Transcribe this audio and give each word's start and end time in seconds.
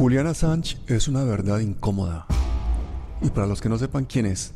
Julian 0.00 0.28
Assange 0.28 0.78
es 0.86 1.08
una 1.08 1.24
verdad 1.24 1.58
incómoda. 1.58 2.26
Y 3.20 3.28
para 3.28 3.46
los 3.46 3.60
que 3.60 3.68
no 3.68 3.76
sepan 3.76 4.06
quién 4.06 4.24
es, 4.24 4.54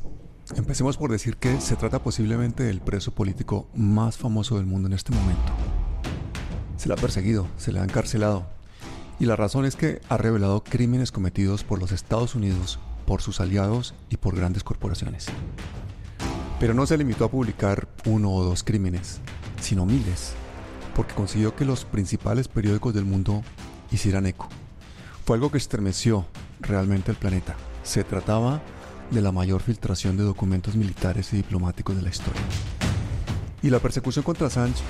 empecemos 0.56 0.96
por 0.96 1.10
decir 1.10 1.36
que 1.36 1.60
se 1.60 1.76
trata 1.76 2.02
posiblemente 2.02 2.62
del 2.62 2.80
preso 2.80 3.14
político 3.14 3.68
más 3.74 4.16
famoso 4.16 4.56
del 4.56 4.64
mundo 4.64 4.88
en 4.88 4.94
este 4.94 5.12
momento. 5.12 5.52
Se 6.78 6.88
le 6.88 6.94
ha 6.94 6.96
perseguido, 6.96 7.46
se 7.58 7.72
le 7.72 7.80
ha 7.80 7.84
encarcelado. 7.84 8.46
Y 9.20 9.26
la 9.26 9.36
razón 9.36 9.66
es 9.66 9.76
que 9.76 10.00
ha 10.08 10.16
revelado 10.16 10.64
crímenes 10.64 11.12
cometidos 11.12 11.62
por 11.62 11.78
los 11.78 11.92
Estados 11.92 12.34
Unidos, 12.34 12.78
por 13.04 13.20
sus 13.20 13.38
aliados 13.38 13.94
y 14.08 14.16
por 14.16 14.34
grandes 14.34 14.64
corporaciones. 14.64 15.26
Pero 16.58 16.72
no 16.72 16.86
se 16.86 16.96
limitó 16.96 17.26
a 17.26 17.30
publicar 17.30 17.86
uno 18.06 18.32
o 18.32 18.44
dos 18.44 18.64
crímenes, 18.64 19.20
sino 19.60 19.84
miles, 19.84 20.32
porque 20.96 21.12
consiguió 21.12 21.54
que 21.54 21.66
los 21.66 21.84
principales 21.84 22.48
periódicos 22.48 22.94
del 22.94 23.04
mundo 23.04 23.42
hicieran 23.90 24.24
eco. 24.24 24.48
Fue 25.24 25.36
algo 25.36 25.50
que 25.50 25.56
estremeció 25.56 26.26
realmente 26.60 27.10
el 27.10 27.16
planeta. 27.16 27.56
Se 27.82 28.04
trataba 28.04 28.60
de 29.10 29.22
la 29.22 29.32
mayor 29.32 29.62
filtración 29.62 30.18
de 30.18 30.22
documentos 30.22 30.76
militares 30.76 31.32
y 31.32 31.36
diplomáticos 31.36 31.96
de 31.96 32.02
la 32.02 32.10
historia. 32.10 32.42
Y 33.62 33.70
la 33.70 33.78
persecución 33.78 34.22
contra 34.22 34.48
Assange 34.48 34.82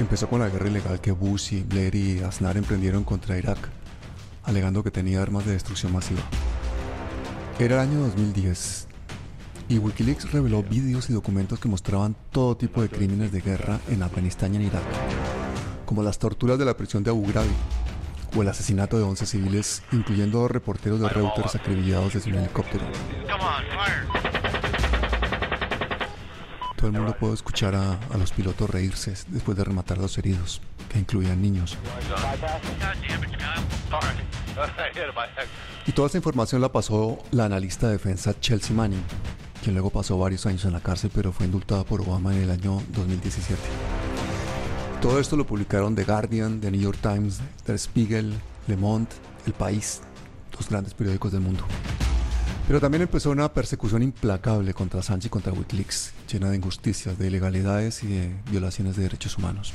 empezó 0.00 0.26
con 0.26 0.40
la 0.40 0.48
guerra 0.48 0.70
ilegal 0.70 1.02
que 1.02 1.12
Bush 1.12 1.62
Blair 1.66 1.94
y 1.94 2.20
Aznar 2.20 2.56
emprendieron 2.56 3.04
contra 3.04 3.36
Irak, 3.36 3.58
alegando 4.44 4.82
que 4.82 4.90
tenía 4.90 5.20
armas 5.20 5.44
de 5.44 5.52
destrucción 5.52 5.92
masiva. 5.92 6.22
Era 7.58 7.74
el 7.74 7.90
año 7.90 8.00
2010 8.00 8.86
y 9.68 9.76
Wikileaks 9.76 10.32
reveló 10.32 10.62
vídeos 10.62 11.10
y 11.10 11.12
documentos 11.12 11.58
que 11.58 11.68
mostraban 11.68 12.16
todo 12.30 12.56
tipo 12.56 12.80
de 12.80 12.88
crímenes 12.88 13.32
de 13.32 13.42
guerra 13.42 13.80
en 13.90 14.02
Afganistán 14.02 14.54
y 14.54 14.56
en 14.56 14.62
Irak, 14.62 14.82
como 15.84 16.02
las 16.02 16.18
torturas 16.18 16.58
de 16.58 16.64
la 16.64 16.74
prisión 16.74 17.04
de 17.04 17.10
Abu 17.10 17.26
Ghraib, 17.26 17.52
o 18.34 18.42
el 18.42 18.48
asesinato 18.48 18.96
de 18.96 19.04
11 19.04 19.26
civiles, 19.26 19.82
incluyendo 19.92 20.40
dos 20.40 20.50
reporteros 20.50 21.00
de 21.00 21.08
Reuters 21.08 21.54
acribillados 21.54 22.14
desde 22.14 22.30
un 22.30 22.38
helicóptero. 22.38 22.84
Todo 26.76 26.86
el 26.88 26.92
mundo 26.94 27.16
pudo 27.16 27.34
escuchar 27.34 27.74
a, 27.74 27.92
a 27.92 28.16
los 28.18 28.32
pilotos 28.32 28.68
reírse 28.68 29.14
después 29.28 29.56
de 29.56 29.64
rematar 29.64 29.98
a 29.98 30.02
los 30.02 30.18
heridos, 30.18 30.60
que 30.88 30.98
incluían 30.98 31.40
niños. 31.40 31.78
Y 35.86 35.92
toda 35.92 36.06
esta 36.06 36.18
información 36.18 36.60
la 36.60 36.72
pasó 36.72 37.18
la 37.30 37.44
analista 37.44 37.86
de 37.86 37.94
defensa 37.94 38.38
Chelsea 38.40 38.74
Manning, 38.74 39.02
quien 39.62 39.74
luego 39.74 39.90
pasó 39.90 40.18
varios 40.18 40.44
años 40.46 40.64
en 40.64 40.72
la 40.72 40.80
cárcel 40.80 41.10
pero 41.14 41.32
fue 41.32 41.46
indultada 41.46 41.84
por 41.84 42.00
Obama 42.00 42.34
en 42.34 42.42
el 42.42 42.50
año 42.50 42.82
2017. 42.88 43.60
Todo 45.02 45.18
esto 45.18 45.36
lo 45.36 45.44
publicaron 45.44 45.96
The 45.96 46.04
Guardian, 46.04 46.60
The 46.60 46.70
New 46.70 46.80
York 46.80 46.98
Times, 47.02 47.40
Der 47.66 47.76
Spiegel, 47.76 48.32
Le 48.68 48.76
Monde, 48.76 49.10
El 49.46 49.52
País, 49.52 50.00
dos 50.56 50.68
grandes 50.68 50.94
periódicos 50.94 51.32
del 51.32 51.40
mundo. 51.40 51.64
Pero 52.68 52.80
también 52.80 53.02
empezó 53.02 53.30
una 53.30 53.52
persecución 53.52 54.04
implacable 54.04 54.72
contra 54.72 55.02
Sánchez 55.02 55.26
y 55.26 55.30
contra 55.30 55.52
Wikileaks, 55.52 56.12
llena 56.32 56.50
de 56.50 56.56
injusticias, 56.56 57.18
de 57.18 57.26
ilegalidades 57.26 58.04
y 58.04 58.06
de 58.06 58.36
violaciones 58.48 58.94
de 58.94 59.02
derechos 59.02 59.36
humanos. 59.36 59.72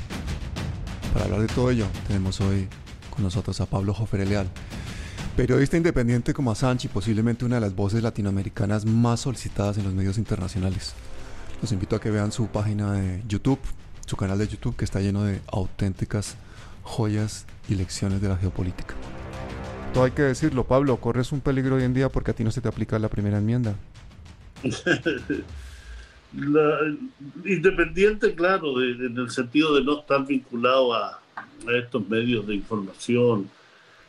Para 1.11 1.25
hablar 1.25 1.41
de 1.41 1.47
todo 1.47 1.71
ello, 1.71 1.87
tenemos 2.07 2.39
hoy 2.39 2.69
con 3.09 3.21
nosotros 3.21 3.59
a 3.59 3.65
Pablo 3.65 3.93
Joffre 3.93 4.25
Leal, 4.25 4.47
periodista 5.35 5.75
independiente 5.75 6.33
como 6.33 6.51
Assange 6.51 6.87
y 6.87 6.89
posiblemente 6.89 7.43
una 7.43 7.55
de 7.55 7.61
las 7.61 7.75
voces 7.75 8.01
latinoamericanas 8.01 8.85
más 8.85 9.19
solicitadas 9.19 9.77
en 9.77 9.83
los 9.83 9.93
medios 9.93 10.17
internacionales. 10.17 10.93
Los 11.61 11.73
invito 11.73 11.97
a 11.97 11.99
que 11.99 12.11
vean 12.11 12.31
su 12.31 12.47
página 12.47 12.93
de 12.93 13.23
YouTube, 13.27 13.59
su 14.07 14.15
canal 14.15 14.39
de 14.39 14.47
YouTube 14.47 14.75
que 14.75 14.85
está 14.85 15.01
lleno 15.01 15.23
de 15.23 15.39
auténticas 15.51 16.37
joyas 16.81 17.45
y 17.69 17.75
lecciones 17.75 18.21
de 18.21 18.29
la 18.29 18.37
geopolítica. 18.37 18.95
Todo 19.93 20.05
hay 20.05 20.11
que 20.11 20.21
decirlo, 20.21 20.63
Pablo, 20.63 20.97
corres 20.97 21.31
un 21.31 21.41
peligro 21.41 21.75
hoy 21.75 21.83
en 21.83 21.93
día 21.93 22.09
porque 22.09 22.31
a 22.31 22.33
ti 22.33 22.43
no 22.43 22.51
se 22.51 22.61
te 22.61 22.69
aplica 22.69 22.97
la 22.99 23.09
primera 23.09 23.37
enmienda. 23.37 23.75
la, 26.33 26.79
independiente, 27.45 28.33
claro, 28.33 28.79
de, 28.79 28.91
en 28.91 29.17
el 29.17 29.29
sentido 29.29 29.75
de 29.75 29.83
no 29.83 29.99
estar 29.99 30.25
vinculado 30.25 30.93
a, 30.93 31.19
a 31.35 31.77
estos 31.77 32.07
medios 32.07 32.47
de 32.47 32.55
información, 32.55 33.49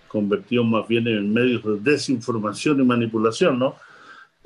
convertidos 0.06 0.66
más 0.66 0.86
bien 0.86 1.08
en 1.08 1.32
medios 1.32 1.64
de 1.64 1.90
desinformación 1.90 2.80
y 2.80 2.84
manipulación, 2.84 3.58
¿no? 3.58 3.74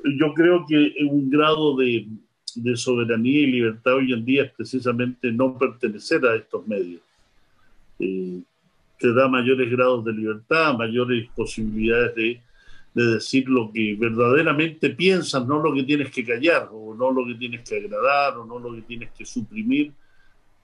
Yo 0.03 0.33
creo 0.33 0.65
que 0.67 0.93
un 1.09 1.29
grado 1.29 1.77
de, 1.77 2.07
de 2.55 2.75
soberanía 2.75 3.39
y 3.41 3.47
libertad 3.47 3.95
hoy 3.95 4.13
en 4.13 4.25
día 4.25 4.43
es 4.43 4.51
precisamente 4.51 5.31
no 5.31 5.57
pertenecer 5.57 6.25
a 6.25 6.35
estos 6.35 6.65
medios. 6.67 7.01
Eh, 7.99 8.41
te 8.99 9.13
da 9.13 9.27
mayores 9.27 9.69
grados 9.69 10.05
de 10.05 10.13
libertad, 10.13 10.77
mayores 10.77 11.27
posibilidades 11.35 12.15
de, 12.15 12.41
de, 12.93 13.13
decir 13.13 13.49
lo 13.49 13.71
que 13.71 13.95
verdaderamente 13.99 14.89
piensas, 14.91 15.45
no 15.45 15.61
lo 15.61 15.73
que 15.73 15.83
tienes 15.83 16.09
que 16.11 16.25
callar, 16.25 16.69
o 16.71 16.95
no 16.95 17.11
lo 17.11 17.25
que 17.25 17.35
tienes 17.35 17.67
que 17.67 17.77
agradar, 17.77 18.37
o 18.37 18.45
no 18.45 18.59
lo 18.59 18.73
que 18.73 18.81
tienes 18.81 19.11
que 19.11 19.25
suprimir 19.25 19.91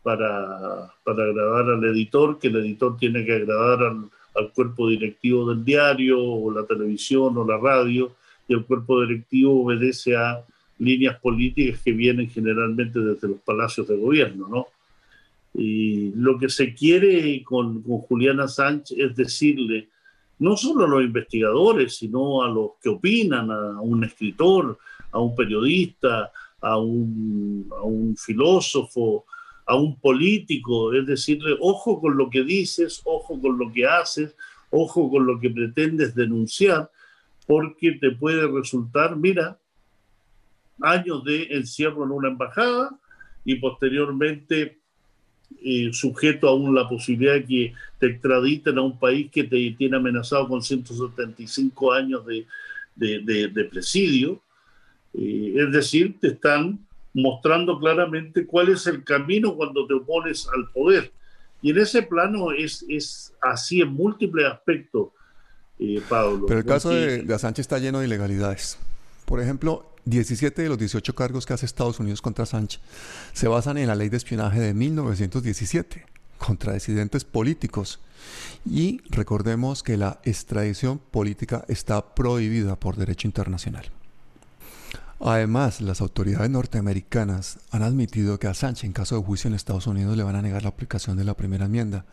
para, 0.03 0.93
para 1.03 1.23
agradar 1.23 1.69
al 1.71 1.83
editor, 1.85 2.39
que 2.39 2.47
el 2.47 2.57
editor 2.57 2.97
tiene 2.97 3.25
que 3.25 3.35
agradar 3.35 3.83
al, 3.83 4.09
al 4.35 4.51
cuerpo 4.53 4.89
directivo 4.89 5.49
del 5.49 5.65
diario, 5.65 6.21
o 6.21 6.51
la 6.51 6.65
televisión, 6.65 7.37
o 7.37 7.45
la 7.45 7.57
radio, 7.57 8.15
y 8.47 8.53
el 8.53 8.65
cuerpo 8.65 9.01
directivo 9.01 9.63
obedece 9.63 10.15
a 10.15 10.43
líneas 10.79 11.19
políticas 11.19 11.81
que 11.81 11.91
vienen 11.91 12.29
generalmente 12.29 12.99
desde 12.99 13.27
los 13.27 13.39
palacios 13.39 13.87
de 13.87 13.97
gobierno, 13.97 14.47
¿no? 14.47 14.67
Y 15.53 16.11
lo 16.15 16.37
que 16.37 16.49
se 16.49 16.73
quiere 16.73 17.43
con, 17.43 17.81
con 17.81 17.97
Juliana 17.99 18.47
Sánchez 18.47 18.97
es 18.97 19.15
decirle, 19.15 19.89
no 20.39 20.55
solo 20.55 20.85
a 20.85 20.87
los 20.87 21.03
investigadores, 21.03 21.97
sino 21.97 22.43
a 22.43 22.49
los 22.49 22.71
que 22.81 22.89
opinan, 22.89 23.51
a 23.51 23.81
un 23.81 24.03
escritor, 24.03 24.77
a 25.11 25.19
un 25.19 25.35
periodista, 25.35 26.31
a 26.61 26.77
un, 26.77 27.69
a 27.77 27.83
un 27.83 28.15
filósofo, 28.15 29.25
a 29.65 29.75
un 29.75 29.99
político, 29.99 30.93
es 30.93 31.05
decirle, 31.05 31.55
ojo 31.59 31.99
con 31.99 32.17
lo 32.17 32.29
que 32.29 32.43
dices, 32.43 33.01
ojo 33.03 33.39
con 33.39 33.57
lo 33.57 33.71
que 33.71 33.85
haces, 33.85 34.35
ojo 34.71 35.09
con 35.09 35.25
lo 35.25 35.39
que 35.39 35.49
pretendes 35.49 36.15
denunciar, 36.15 36.89
porque 37.45 37.93
te 37.93 38.11
puede 38.11 38.47
resultar, 38.47 39.15
mira, 39.15 39.59
años 40.81 41.23
de 41.23 41.43
encierro 41.51 42.03
en 42.03 42.11
una 42.11 42.29
embajada 42.29 42.97
y 43.45 43.55
posteriormente 43.55 44.79
eh, 45.63 45.89
sujeto 45.91 46.47
aún 46.47 46.75
la 46.75 46.87
posibilidad 46.87 47.33
de 47.33 47.45
que 47.45 47.73
te 47.99 48.07
extraditen 48.07 48.77
a 48.77 48.81
un 48.81 48.97
país 48.97 49.29
que 49.31 49.43
te 49.43 49.75
tiene 49.77 49.97
amenazado 49.97 50.47
con 50.47 50.61
175 50.61 51.91
años 51.93 52.25
de, 52.25 52.45
de, 52.95 53.19
de, 53.19 53.47
de 53.47 53.63
presidio. 53.65 54.41
Eh, 55.13 55.55
es 55.57 55.71
decir, 55.71 56.17
te 56.19 56.29
están 56.29 56.79
mostrando 57.13 57.79
claramente 57.79 58.45
cuál 58.45 58.69
es 58.69 58.85
el 58.87 59.03
camino 59.03 59.55
cuando 59.55 59.85
te 59.87 59.95
opones 59.95 60.47
al 60.55 60.69
poder. 60.71 61.11
Y 61.61 61.71
en 61.71 61.79
ese 61.79 62.03
plano 62.03 62.51
es, 62.51 62.85
es 62.87 63.33
así 63.41 63.81
en 63.81 63.89
múltiples 63.89 64.45
aspectos, 64.45 65.09
eh, 65.79 66.01
Pablo. 66.07 66.45
Pero 66.47 66.59
el 66.59 66.65
caso 66.65 66.89
de, 66.91 67.23
de 67.23 67.39
Sánchez 67.39 67.63
está 67.63 67.79
lleno 67.79 67.99
de 67.99 68.05
ilegalidades. 68.05 68.77
Por 69.25 69.41
ejemplo, 69.41 69.93
17 70.09 70.61
de 70.61 70.69
los 70.69 70.77
18 70.77 71.13
cargos 71.15 71.45
que 71.45 71.53
hace 71.53 71.65
Estados 71.65 71.99
Unidos 71.99 72.21
contra 72.21 72.45
Sánchez 72.45 72.81
se 73.33 73.47
basan 73.47 73.77
en 73.77 73.87
la 73.87 73.95
ley 73.95 74.09
de 74.09 74.17
espionaje 74.17 74.59
de 74.59 74.73
1917 74.73 76.05
contra 76.37 76.73
disidentes 76.73 77.23
políticos. 77.23 77.99
Y 78.65 79.01
recordemos 79.09 79.83
que 79.83 79.97
la 79.97 80.19
extradición 80.23 80.99
política 80.99 81.65
está 81.67 82.15
prohibida 82.15 82.77
por 82.77 82.95
derecho 82.95 83.27
internacional. 83.27 83.91
Además, 85.21 85.81
las 85.81 85.99
autoridades 85.99 86.49
norteamericanas 86.49 87.59
han 87.71 87.83
admitido 87.83 88.39
que 88.39 88.47
a 88.47 88.53
Sánchez, 88.53 88.85
en 88.85 88.93
caso 88.93 89.15
de 89.15 89.23
juicio 89.23 89.49
en 89.49 89.53
Estados 89.53 89.85
Unidos, 89.85 90.15
le 90.15 90.23
van 90.23 90.35
a 90.35 90.41
negar 90.41 90.63
la 90.63 90.69
aplicación 90.69 91.17
de 91.17 91.25
la 91.25 91.33
primera 91.33 91.65
enmienda, 91.65 92.05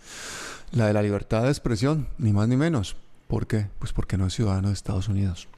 la 0.73 0.89
de 0.89 0.93
la 0.93 1.03
libertad 1.03 1.45
de 1.45 1.51
expresión, 1.51 2.09
ni 2.19 2.33
más 2.33 2.49
ni 2.49 2.57
menos. 2.57 2.97
¿Por 3.29 3.47
qué? 3.47 3.69
Pues 3.79 3.93
porque 3.93 4.19
no 4.19 4.27
es 4.27 4.35
ciudadano 4.35 4.69
de 4.69 4.75
Estados 4.75 5.09
Unidos. 5.09 5.49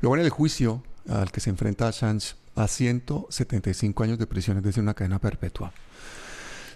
Luego 0.00 0.16
en 0.16 0.22
el 0.22 0.30
juicio 0.30 0.82
al 1.10 1.30
que 1.32 1.40
se 1.40 1.50
enfrenta 1.50 1.88
Assange 1.88 2.34
a 2.54 2.68
175 2.68 4.02
años 4.02 4.18
de 4.18 4.26
prisión, 4.26 4.56
es 4.56 4.62
decir, 4.62 4.82
una 4.82 4.94
cadena 4.94 5.18
perpetua. 5.18 5.72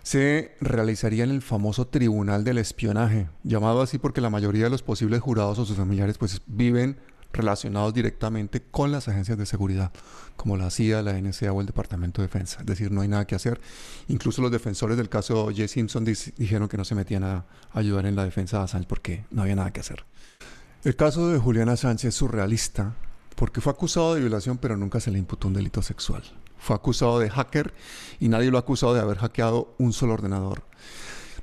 Se 0.03 0.55
realizaría 0.61 1.25
en 1.25 1.31
el 1.31 1.41
famoso 1.41 1.87
Tribunal 1.87 2.45
del 2.45 2.59
Espionaje, 2.59 3.29
llamado 3.43 3.81
así 3.81 3.99
porque 3.99 4.21
la 4.21 4.29
mayoría 4.29 4.65
de 4.65 4.71
los 4.71 4.83
posibles 4.83 5.21
jurados 5.21 5.59
o 5.59 5.65
sus 5.65 5.77
familiares 5.77 6.19
pues 6.19 6.43
viven 6.47 6.99
relacionados 7.33 7.95
directamente 7.95 8.63
con 8.63 8.93
las 8.93 9.09
agencias 9.09 9.39
de 9.39 9.47
seguridad, 9.47 9.93
como 10.37 10.57
la 10.57 10.71
CIA, 10.71 11.03
la 11.03 11.19
NSA 11.19 11.53
o 11.53 11.61
el 11.61 11.67
Departamento 11.67 12.21
de 12.21 12.29
Defensa. 12.29 12.61
Es 12.61 12.67
decir, 12.67 12.93
no 12.93 13.01
hay 13.01 13.09
nada 13.09 13.27
que 13.27 13.35
hacer. 13.35 13.61
Incluso 14.09 14.43
los 14.43 14.53
defensores 14.53 14.97
del 14.97 15.09
caso 15.09 15.47
J. 15.47 15.67
Simpson 15.69 16.05
dijeron 16.05 16.69
que 16.69 16.77
no 16.77 16.85
se 16.85 16.95
metían 16.95 17.25
a 17.25 17.45
ayudar 17.73 18.07
en 18.07 18.15
la 18.15 18.25
defensa 18.25 18.59
de 18.59 18.65
Assange 18.65 18.87
porque 18.87 19.25
no 19.31 19.43
había 19.43 19.57
nada 19.57 19.73
que 19.73 19.81
hacer. 19.81 20.05
El 20.85 20.97
caso 20.97 21.29
de 21.29 21.39
Juliana 21.39 21.73
Assange 21.73 22.09
es 22.09 22.15
surrealista 22.15 22.95
porque 23.35 23.61
fue 23.61 23.73
acusado 23.73 24.15
de 24.15 24.21
violación 24.21 24.59
pero 24.59 24.77
nunca 24.77 25.01
se 25.01 25.11
le 25.11 25.19
imputó 25.19 25.49
un 25.49 25.55
delito 25.55 25.83
sexual. 25.83 26.23
Fue 26.59 26.77
acusado 26.77 27.19
de 27.19 27.31
hacker 27.31 27.75
y 28.21 28.29
nadie 28.29 28.51
lo 28.51 28.57
ha 28.57 28.61
acusado 28.61 28.95
de 28.95 29.01
haber 29.01 29.19
hackeado 29.19 29.75
un 29.79 29.93
solo 29.93 30.15
ordenador. 30.15 30.63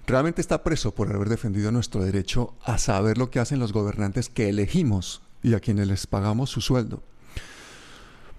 realmente 0.08 0.42
está 0.42 0.64
preso 0.64 0.94
por 0.94 1.14
haber 1.14 1.30
defendido 1.30 1.72
nuestro 1.72 2.04
derecho 2.04 2.54
a 2.64 2.78
saber 2.78 3.18
lo 3.18 3.30
que 3.30 3.40
hacen 3.40 3.60
los 3.60 3.72
gobernantes 3.72 4.30
que 4.30 4.50
elegimos 4.50 5.22
y 5.44 5.54
a 5.54 5.60
quienes 5.60 5.88
les 5.88 6.08
pagamos 6.08 6.50
su 6.50 6.62
sueldo. 6.62 7.04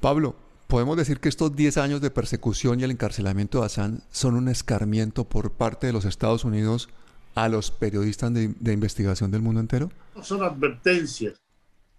Pablo, 0.01 0.35
podemos 0.67 0.97
decir 0.97 1.21
que 1.21 1.29
estos 1.29 1.55
10 1.55 1.77
años 1.79 2.01
de 2.01 2.11
persecución 2.11 2.81
y 2.81 2.85
el 2.85 2.91
encarcelamiento 2.91 3.61
de 3.61 3.67
Hassan 3.67 4.03
son 4.11 4.35
un 4.35 4.49
escarmiento 4.49 5.25
por 5.25 5.53
parte 5.53 5.87
de 5.87 5.93
los 5.93 6.05
Estados 6.05 6.45
Unidos 6.45 6.89
a 7.35 7.49
los 7.49 7.71
periodistas 7.71 8.33
de, 8.35 8.55
de 8.59 8.73
investigación 8.73 9.31
del 9.31 9.43
mundo 9.43 9.61
entero? 9.61 9.91
Son 10.23 10.43
advertencias. 10.43 11.42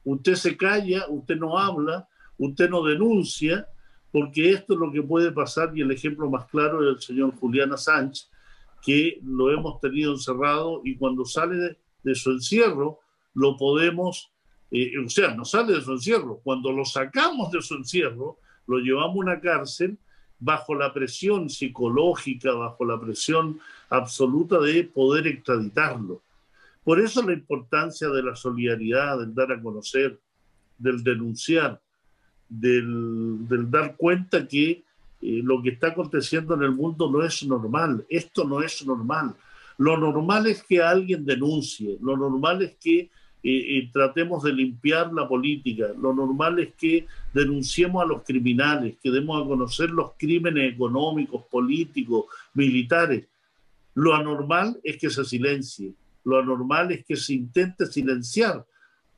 Usted 0.03 0.35
se 0.35 0.57
calla, 0.57 1.05
usted 1.09 1.37
no 1.37 1.57
habla, 1.57 2.07
usted 2.37 2.69
no 2.69 2.83
denuncia, 2.83 3.67
porque 4.11 4.51
esto 4.51 4.73
es 4.73 4.79
lo 4.79 4.91
que 4.91 5.01
puede 5.01 5.31
pasar 5.31 5.71
y 5.75 5.81
el 5.81 5.91
ejemplo 5.91 6.29
más 6.29 6.45
claro 6.45 6.83
es 6.83 6.95
el 6.95 7.01
señor 7.01 7.35
Julián 7.39 7.73
Assange, 7.73 8.25
que 8.81 9.19
lo 9.23 9.51
hemos 9.51 9.79
tenido 9.79 10.11
encerrado 10.11 10.81
y 10.83 10.95
cuando 10.95 11.25
sale 11.25 11.77
de, 12.03 12.15
su 12.15 12.31
encierro 12.31 12.99
lo 13.33 13.57
podemos, 13.57 14.31
eh, 14.69 14.91
o 15.03 15.09
sea, 15.09 15.33
no 15.33 15.45
sale 15.45 15.73
de 15.73 15.81
su 15.81 15.93
encierro, 15.93 16.39
cuando 16.43 16.71
lo 16.71 16.85
sacamos 16.85 17.51
de 17.51 17.61
su 17.61 17.75
encierro, 17.75 18.37
lo 18.67 18.77
llevamos 18.77 19.15
a 19.15 19.19
una 19.19 19.41
cárcel 19.41 19.97
bajo 20.39 20.75
la 20.75 20.93
presión 20.93 21.49
psicológica, 21.49 22.51
bajo 22.53 22.83
la 22.85 22.99
presión 22.99 23.59
absoluta 23.89 24.59
de 24.59 24.83
poder 24.83 25.25
extraditarlo. 25.27 26.21
Por 26.83 26.99
eso 26.99 27.21
la 27.23 27.33
importancia 27.33 28.09
de 28.09 28.23
la 28.23 28.35
solidaridad, 28.35 29.19
del 29.19 29.33
dar 29.33 29.51
a 29.51 29.61
conocer, 29.61 30.19
del 30.77 31.03
denunciar, 31.03 31.81
del, 32.49 33.37
dar 33.69 33.95
cuenta 33.95 34.47
que 34.47 34.83
eh, 35.21 35.41
lo 35.43 35.61
que 35.61 35.69
está 35.69 35.87
aconteciendo 35.87 36.55
en 36.55 36.63
el 36.63 36.71
mundo 36.71 37.09
no 37.09 37.23
es 37.23 37.43
normal. 37.43 38.05
Esto 38.09 38.43
no 38.43 38.61
es 38.61 38.85
normal. 38.85 39.35
Lo 39.77 39.97
normal 39.97 40.47
es 40.47 40.63
que 40.63 40.81
alguien 40.81 41.25
denuncie, 41.25 41.97
lo 42.01 42.15
normal 42.15 42.61
es 42.61 42.75
que 42.75 42.99
eh, 42.99 43.09
eh, 43.43 43.89
tratemos 43.91 44.43
de 44.43 44.53
limpiar 44.53 45.11
la 45.11 45.27
política, 45.27 45.87
lo 45.99 46.13
normal 46.13 46.59
es 46.59 46.73
que 46.75 47.07
denunciemos 47.33 48.01
a 48.01 48.05
los 48.05 48.23
criminales, 48.23 48.95
que 49.01 49.11
demos 49.11 49.43
a 49.43 49.45
conocer 49.45 49.89
los 49.89 50.11
crímenes 50.17 50.73
económicos, 50.73 51.43
políticos, 51.51 52.25
militares. 52.53 53.25
Lo 53.95 54.13
anormal 54.13 54.79
es 54.83 54.97
que 54.97 55.09
se 55.09 55.25
silencie, 55.25 55.93
lo 56.23 56.39
anormal 56.39 56.91
es 56.91 57.05
que 57.05 57.15
se 57.15 57.33
intente 57.33 57.85
silenciar 57.85 58.65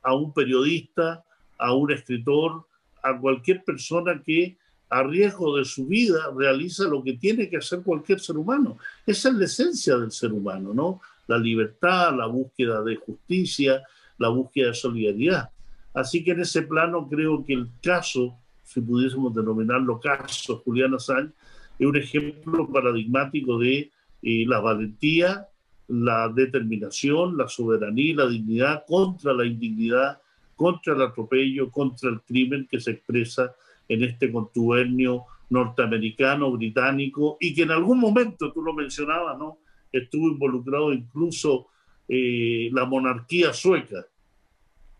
a 0.02 0.16
un 0.16 0.34
periodista, 0.34 1.24
a 1.58 1.74
un 1.74 1.92
escritor, 1.92 2.68
a 3.04 3.18
cualquier 3.18 3.64
persona 3.64 4.22
que 4.24 4.58
a 4.90 5.04
riesgo 5.04 5.58
de 5.58 5.66
su 5.66 5.88
vida, 5.88 6.32
realiza 6.36 6.84
lo 6.86 7.04
que 7.04 7.14
tiene 7.14 7.50
que 7.50 7.58
hacer 7.58 7.82
cualquier 7.82 8.20
ser 8.20 8.38
humano. 8.38 8.78
Esa 9.06 9.30
es 9.30 9.36
la 9.36 9.46
esencia 9.46 9.98
del 9.98 10.12
ser 10.12 10.32
humano, 10.32 10.74
¿no? 10.74 11.02
La 11.28 11.38
libertad, 11.38 12.16
la 12.16 12.28
búsqueda 12.28 12.84
de 12.84 12.96
justicia, 12.98 13.84
la 14.18 14.30
búsqueda 14.30 14.68
de 14.68 14.74
solidaridad. 14.76 15.50
Así 15.94 16.24
que 16.24 16.32
en 16.32 16.42
ese 16.42 16.62
plano 16.62 17.08
creo 17.10 17.44
que 17.44 17.54
el 17.54 17.70
caso, 17.82 18.38
si 18.64 18.82
pudiésemos 18.82 19.34
denominarlo 19.34 20.00
caso, 20.00 20.62
Julián 20.64 20.94
Assange, 20.94 21.34
es 21.80 21.88
un 21.88 21.98
ejemplo 21.98 22.72
paradigmático 22.72 23.58
de 23.58 23.92
eh, 24.22 24.46
la 24.48 24.60
valentía, 24.60 25.48
la 25.88 26.30
determinación, 26.30 27.38
la 27.38 27.48
soberanía 27.48 28.12
y 28.12 28.14
la 28.14 28.28
dignidad 28.28 28.84
contra 28.88 29.34
la 29.34 29.46
indignidad, 29.46 30.20
contra 30.56 30.94
el 30.94 31.02
atropello, 31.02 31.70
contra 31.70 32.10
el 32.10 32.22
crimen 32.22 32.68
que 32.70 32.80
se 32.80 32.92
expresa 32.92 33.54
en 33.88 34.04
este 34.04 34.32
contubernio 34.32 35.26
norteamericano, 35.50 36.52
británico, 36.52 37.38
y 37.40 37.54
que 37.54 37.64
en 37.64 37.72
algún 37.72 38.00
momento, 38.00 38.52
tú 38.52 38.62
lo 38.62 38.74
mencionabas, 38.74 39.38
¿no? 39.38 39.60
Estuvo 39.92 40.28
involucrado 40.28 40.92
incluso 40.92 41.68
eh, 42.08 42.70
la 42.72 42.86
monarquía 42.86 43.54
sueca, 43.54 44.06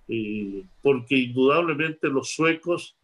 eh, 0.08 0.64
porque 0.82 1.18
indudablemente 1.18 2.08
los 2.10 2.34
suecos, 2.34 2.96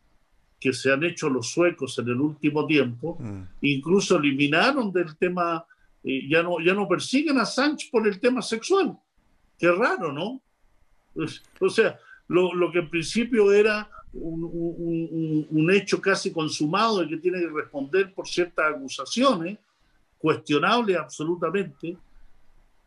que 0.60 0.74
se 0.74 0.92
han 0.92 1.04
hecho 1.04 1.28
los 1.28 1.50
suecos 1.52 1.98
en 1.98 2.10
el 2.10 2.22
último 2.22 2.68
tiempo, 2.68 3.18
mm. 3.20 3.42
incluso 3.62 4.18
eliminaron 4.18 4.92
del 4.92 5.18
tema, 5.18 5.66
eh, 6.04 6.28
ya, 6.30 6.44
no, 6.44 6.60
ya 6.60 6.74
no 6.74 6.88
persiguen 6.88 7.38
a 7.40 7.46
Sánchez 7.46 7.90
por 7.90 8.08
el 8.08 8.20
tema 8.20 8.42
sexual. 8.42 8.98
Qué 9.58 9.72
raro, 9.72 10.12
¿no? 10.12 10.42
O 11.60 11.70
sea, 11.70 12.00
lo, 12.28 12.54
lo 12.54 12.72
que 12.72 12.80
en 12.80 12.90
principio 12.90 13.52
era 13.52 13.90
un, 14.14 15.70
hecho 15.72 16.02
casi 16.02 16.32
consumado 16.32 17.04
y 17.04 17.10
que 17.10 17.18
tiene 17.18 17.40
que 17.40 17.50
responder 17.50 18.14
por 18.14 18.28
ciertas 18.28 18.76
acusaciones, 18.76 19.58
cuestionable 20.18 20.98
absolutamente, 20.98 21.98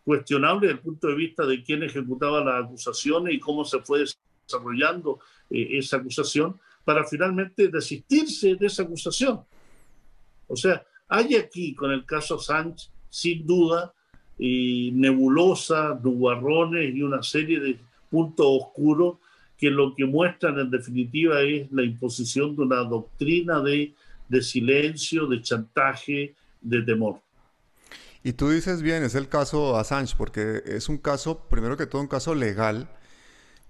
cuestionable 0.04 0.68
desde 0.68 0.78
el 0.78 0.84
punto 0.84 1.08
de 1.08 1.14
vista 1.14 1.46
de 1.46 1.62
quién 1.62 1.82
ejecutaba 1.82 2.44
las 2.44 2.64
acusaciones 2.64 3.34
y 3.34 3.40
cómo 3.40 3.64
se 3.64 3.80
fue 3.80 4.04
desarrollando 4.46 5.20
eh, 5.50 5.78
esa 5.78 5.96
acusación, 5.96 6.58
para 6.84 7.04
finalmente 7.04 7.68
desistirse 7.68 8.56
de 8.56 8.66
esa 8.66 8.82
acusación. 8.82 9.40
O 10.46 10.56
sea, 10.56 10.84
hay 11.08 11.34
aquí 11.36 11.74
con 11.74 11.90
el 11.90 12.04
caso 12.04 12.38
Sánchez, 12.38 12.90
sin 13.14 13.46
duda, 13.46 13.94
y 14.36 14.90
nebulosa, 14.92 16.00
nubarrones 16.02 16.92
y 16.92 17.00
una 17.00 17.22
serie 17.22 17.60
de 17.60 17.78
puntos 18.10 18.44
oscuros 18.44 19.18
que 19.56 19.70
lo 19.70 19.94
que 19.94 20.04
muestran 20.04 20.58
en 20.58 20.68
definitiva 20.68 21.40
es 21.42 21.70
la 21.70 21.84
imposición 21.84 22.56
de 22.56 22.62
una 22.62 22.78
doctrina 22.78 23.60
de, 23.60 23.94
de 24.28 24.42
silencio, 24.42 25.28
de 25.28 25.40
chantaje, 25.40 26.34
de 26.60 26.82
temor. 26.82 27.20
Y 28.24 28.32
tú 28.32 28.50
dices 28.50 28.82
bien, 28.82 29.04
es 29.04 29.14
el 29.14 29.28
caso 29.28 29.76
Assange, 29.76 30.16
porque 30.18 30.62
es 30.66 30.88
un 30.88 30.98
caso, 30.98 31.46
primero 31.48 31.76
que 31.76 31.86
todo, 31.86 32.02
un 32.02 32.08
caso 32.08 32.34
legal, 32.34 32.90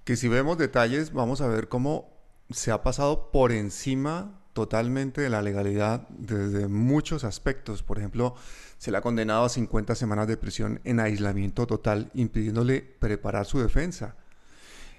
que 0.05 0.17
si 0.17 0.29
vemos 0.29 0.57
detalles, 0.57 1.13
vamos 1.13 1.43
a 1.43 1.49
ver 1.49 1.69
cómo 1.69 2.09
se 2.49 2.71
ha 2.71 2.83
pasado 2.83 3.31
por 3.31 3.53
encima 3.53 4.41
totalmente 4.55 5.21
de 5.21 5.29
la 5.29 5.43
legalidad 5.43 6.09
desde 6.09 6.69
muchos 6.69 7.25
aspectos. 7.25 7.83
Por 7.83 7.99
ejemplo, 7.99 8.35
se 8.79 8.91
le 8.91 8.97
ha 8.97 9.03
condenado 9.03 9.45
a 9.45 9.49
50 9.51 9.95
semanas 9.95 10.27
de 10.27 10.39
prisión 10.39 10.81
en 10.85 11.01
aislamiento 11.01 11.67
total, 11.67 12.11
impidiéndole 12.15 12.81
preparar 12.81 13.45
su 13.45 13.61
defensa. 13.61 14.17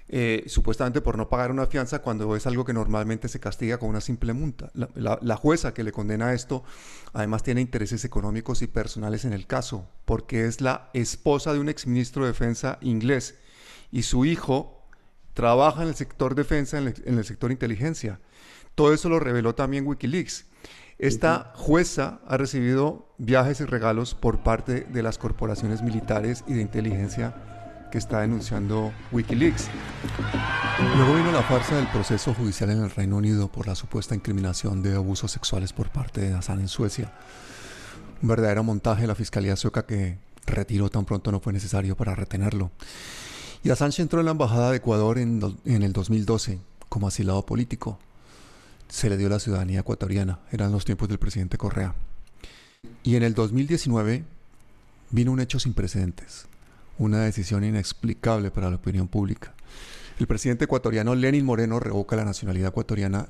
Eh, 0.08 0.44
supuestamente 0.46 1.00
por 1.00 1.16
no 1.16 1.28
pagar 1.28 1.50
una 1.50 1.66
fianza 1.66 1.98
cuando 1.98 2.36
es 2.36 2.46
algo 2.46 2.64
que 2.64 2.72
normalmente 2.72 3.26
se 3.26 3.40
castiga 3.40 3.78
con 3.78 3.88
una 3.88 4.00
simple 4.00 4.32
multa. 4.34 4.70
La, 4.74 5.36
jueza 5.36 5.74
que 5.74 5.82
le 5.82 5.90
condena 5.90 6.32
esto 6.32 6.62
además 7.12 7.42
tiene 7.42 7.60
intereses 7.60 8.04
económicos 8.04 8.62
y 8.62 8.68
personales 8.68 9.24
en 9.24 9.32
el 9.32 9.48
caso, 9.48 9.88
porque 10.04 10.46
es 10.46 10.60
la 10.60 10.90
esposa 10.94 11.52
de 11.52 11.58
un 11.58 11.68
exministro 11.68 12.22
de 12.22 12.28
defensa 12.28 12.78
inglés 12.82 13.34
y 13.90 14.02
su 14.02 14.24
hijo 14.24 14.84
trabaja 15.34 15.82
en 15.82 15.88
el 15.88 15.96
sector 15.96 16.36
defensa, 16.36 16.78
en 16.78 16.94
el, 17.04 17.24
sector 17.24 17.50
inteligencia. 17.50 18.20
Todo 18.76 18.92
eso 18.92 19.08
lo 19.08 19.18
reveló 19.18 19.54
también 19.54 19.86
Wikileaks. 19.86 20.44
Esta 20.98 21.52
jueza 21.56 22.20
ha 22.28 22.36
recibido 22.36 23.08
viajes 23.16 23.60
y 23.60 23.64
regalos 23.64 24.14
por 24.14 24.42
parte 24.42 24.82
de 24.82 25.02
las 25.02 25.16
corporaciones 25.16 25.80
militares 25.80 26.44
y 26.46 26.52
de 26.52 26.60
inteligencia 26.60 27.34
que 27.90 27.96
está 27.96 28.20
denunciando 28.20 28.92
Wikileaks. 29.12 29.68
Luego 30.94 31.14
vino 31.14 31.32
la 31.32 31.42
farsa 31.42 31.76
del 31.76 31.86
proceso 31.88 32.34
judicial 32.34 32.68
en 32.68 32.82
el 32.82 32.90
Reino 32.90 33.16
Unido 33.16 33.48
por 33.48 33.66
la 33.66 33.74
supuesta 33.74 34.14
incriminación 34.14 34.82
de 34.82 34.94
abusos 34.94 35.30
sexuales 35.30 35.72
por 35.72 35.88
parte 35.88 36.20
de 36.20 36.34
Hassan 36.34 36.60
en 36.60 36.68
Suecia. 36.68 37.14
Un 38.20 38.28
verdadero 38.28 38.62
montaje 38.62 39.02
de 39.02 39.08
la 39.08 39.14
Fiscalía 39.14 39.56
sueca 39.56 39.86
que 39.86 40.18
retiró 40.44 40.90
tan 40.90 41.06
pronto 41.06 41.32
no 41.32 41.40
fue 41.40 41.54
necesario 41.54 41.96
para 41.96 42.14
retenerlo. 42.14 42.70
Y 43.64 43.70
Assange 43.70 44.02
entró 44.02 44.20
en 44.20 44.26
la 44.26 44.32
Embajada 44.32 44.70
de 44.70 44.76
Ecuador 44.76 45.16
en, 45.16 45.40
en 45.64 45.82
el 45.82 45.94
2012 45.94 46.60
como 46.90 47.08
asilado 47.08 47.46
político. 47.46 47.98
Se 48.88 49.08
le 49.08 49.16
dio 49.16 49.28
la 49.28 49.38
ciudadanía 49.38 49.80
ecuatoriana, 49.80 50.40
eran 50.50 50.72
los 50.72 50.84
tiempos 50.84 51.08
del 51.08 51.18
presidente 51.18 51.58
Correa. 51.58 51.94
Y 53.02 53.16
en 53.16 53.22
el 53.22 53.34
2019 53.34 54.24
vino 55.10 55.32
un 55.32 55.40
hecho 55.40 55.58
sin 55.58 55.74
precedentes 55.74 56.46
una 56.98 57.20
decisión 57.20 57.64
inexplicable 57.64 58.50
para 58.50 58.70
la 58.70 58.76
opinión 58.76 59.08
pública. 59.08 59.54
El 60.18 60.26
presidente 60.26 60.64
ecuatoriano 60.64 61.14
Lenin 61.14 61.44
Moreno 61.44 61.78
revoca 61.78 62.16
la 62.16 62.24
nacionalidad 62.24 62.70
ecuatoriana 62.70 63.28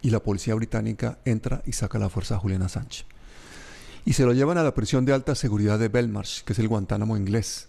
y 0.00 0.10
la 0.10 0.20
policía 0.20 0.54
británica 0.54 1.18
entra 1.24 1.62
y 1.66 1.72
saca 1.72 1.98
la 1.98 2.08
fuerza 2.08 2.36
a 2.36 2.38
Juliana 2.38 2.68
Sánchez. 2.68 3.06
Y 4.04 4.14
se 4.14 4.24
lo 4.24 4.32
llevan 4.32 4.58
a 4.58 4.64
la 4.64 4.74
prisión 4.74 5.04
de 5.04 5.12
alta 5.12 5.34
seguridad 5.34 5.78
de 5.78 5.88
Belmarsh, 5.88 6.42
que 6.42 6.54
es 6.54 6.58
el 6.58 6.68
Guantánamo 6.68 7.16
inglés. 7.16 7.68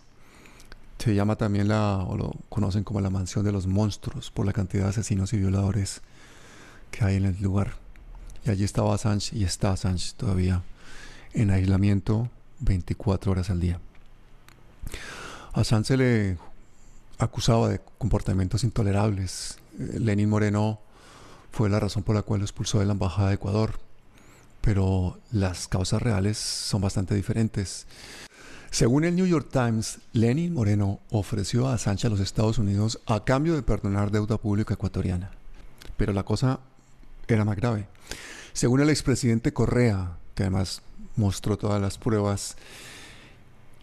Se 0.97 1.13
llama 1.13 1.35
también 1.35 1.69
o 1.69 2.15
lo 2.17 2.31
conocen 2.49 2.83
como 2.83 3.01
la 3.01 3.09
mansión 3.09 3.43
de 3.43 3.51
los 3.51 3.67
monstruos, 3.67 4.31
por 4.31 4.45
la 4.45 4.53
cantidad 4.53 4.83
de 4.83 4.89
asesinos 4.91 5.33
y 5.33 5.37
violadores 5.37 6.01
que 6.93 7.03
hay 7.03 7.15
en 7.15 7.25
el 7.25 7.41
lugar. 7.41 7.73
Y 8.45 8.51
allí 8.51 8.63
estaba 8.63 8.97
Sánchez 8.97 9.33
y 9.33 9.43
está 9.43 9.75
Sánchez 9.75 10.13
todavía 10.13 10.61
en 11.33 11.49
aislamiento 11.49 12.29
24 12.59 13.31
horas 13.31 13.49
al 13.49 13.59
día. 13.59 13.79
A 15.53 15.63
Sanz 15.63 15.87
se 15.87 15.97
le 15.97 16.37
acusaba 17.17 17.69
de 17.69 17.81
comportamientos 17.97 18.63
intolerables. 18.63 19.57
Eh, 19.79 19.99
Lenín 19.99 20.29
Moreno 20.29 20.79
fue 21.51 21.69
la 21.69 21.79
razón 21.79 22.03
por 22.03 22.15
la 22.15 22.21
cual 22.21 22.39
lo 22.39 22.45
expulsó 22.45 22.79
de 22.79 22.85
la 22.85 22.93
Embajada 22.93 23.29
de 23.29 23.35
Ecuador. 23.35 23.79
Pero 24.61 25.19
las 25.31 25.67
causas 25.67 26.01
reales 26.01 26.37
son 26.37 26.81
bastante 26.81 27.15
diferentes. 27.15 27.85
Según 28.71 29.03
el 29.03 29.15
New 29.15 29.25
York 29.25 29.49
Times, 29.51 29.99
Lenin 30.13 30.53
Moreno 30.53 30.99
ofreció 31.11 31.67
a 31.67 31.77
Sánchez 31.77 32.05
a 32.05 32.09
los 32.09 32.19
Estados 32.19 32.57
Unidos 32.57 32.99
a 33.05 33.23
cambio 33.23 33.55
de 33.55 33.61
perdonar 33.61 34.09
deuda 34.09 34.37
pública 34.37 34.73
ecuatoriana. 34.73 35.31
Pero 35.97 36.13
la 36.13 36.23
cosa 36.23 36.59
era 37.27 37.45
más 37.45 37.55
grave. 37.55 37.87
Según 38.53 38.81
el 38.81 38.89
expresidente 38.89 39.53
Correa, 39.53 40.17
que 40.35 40.43
además 40.43 40.81
mostró 41.15 41.57
todas 41.57 41.81
las 41.81 41.97
pruebas, 41.97 42.55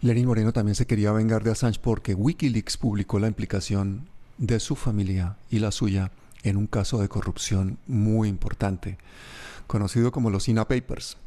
Lenin 0.01 0.25
Moreno 0.25 0.51
también 0.53 0.75
se 0.75 0.87
quería 0.87 1.11
vengar 1.11 1.43
de 1.43 1.51
Assange 1.51 1.79
porque 1.79 2.15
Wikileaks 2.15 2.77
publicó 2.77 3.19
la 3.19 3.27
implicación 3.27 4.07
de 4.37 4.59
su 4.59 4.75
familia 4.75 5.37
y 5.49 5.59
la 5.59 5.71
suya 5.71 6.11
en 6.43 6.57
un 6.57 6.67
caso 6.67 6.99
de 6.99 7.09
corrupción 7.09 7.77
muy 7.85 8.27
importante, 8.27 8.97
conocido 9.67 10.11
como 10.11 10.31
los 10.31 10.47
INA 10.49 10.67
Papers, 10.67 11.17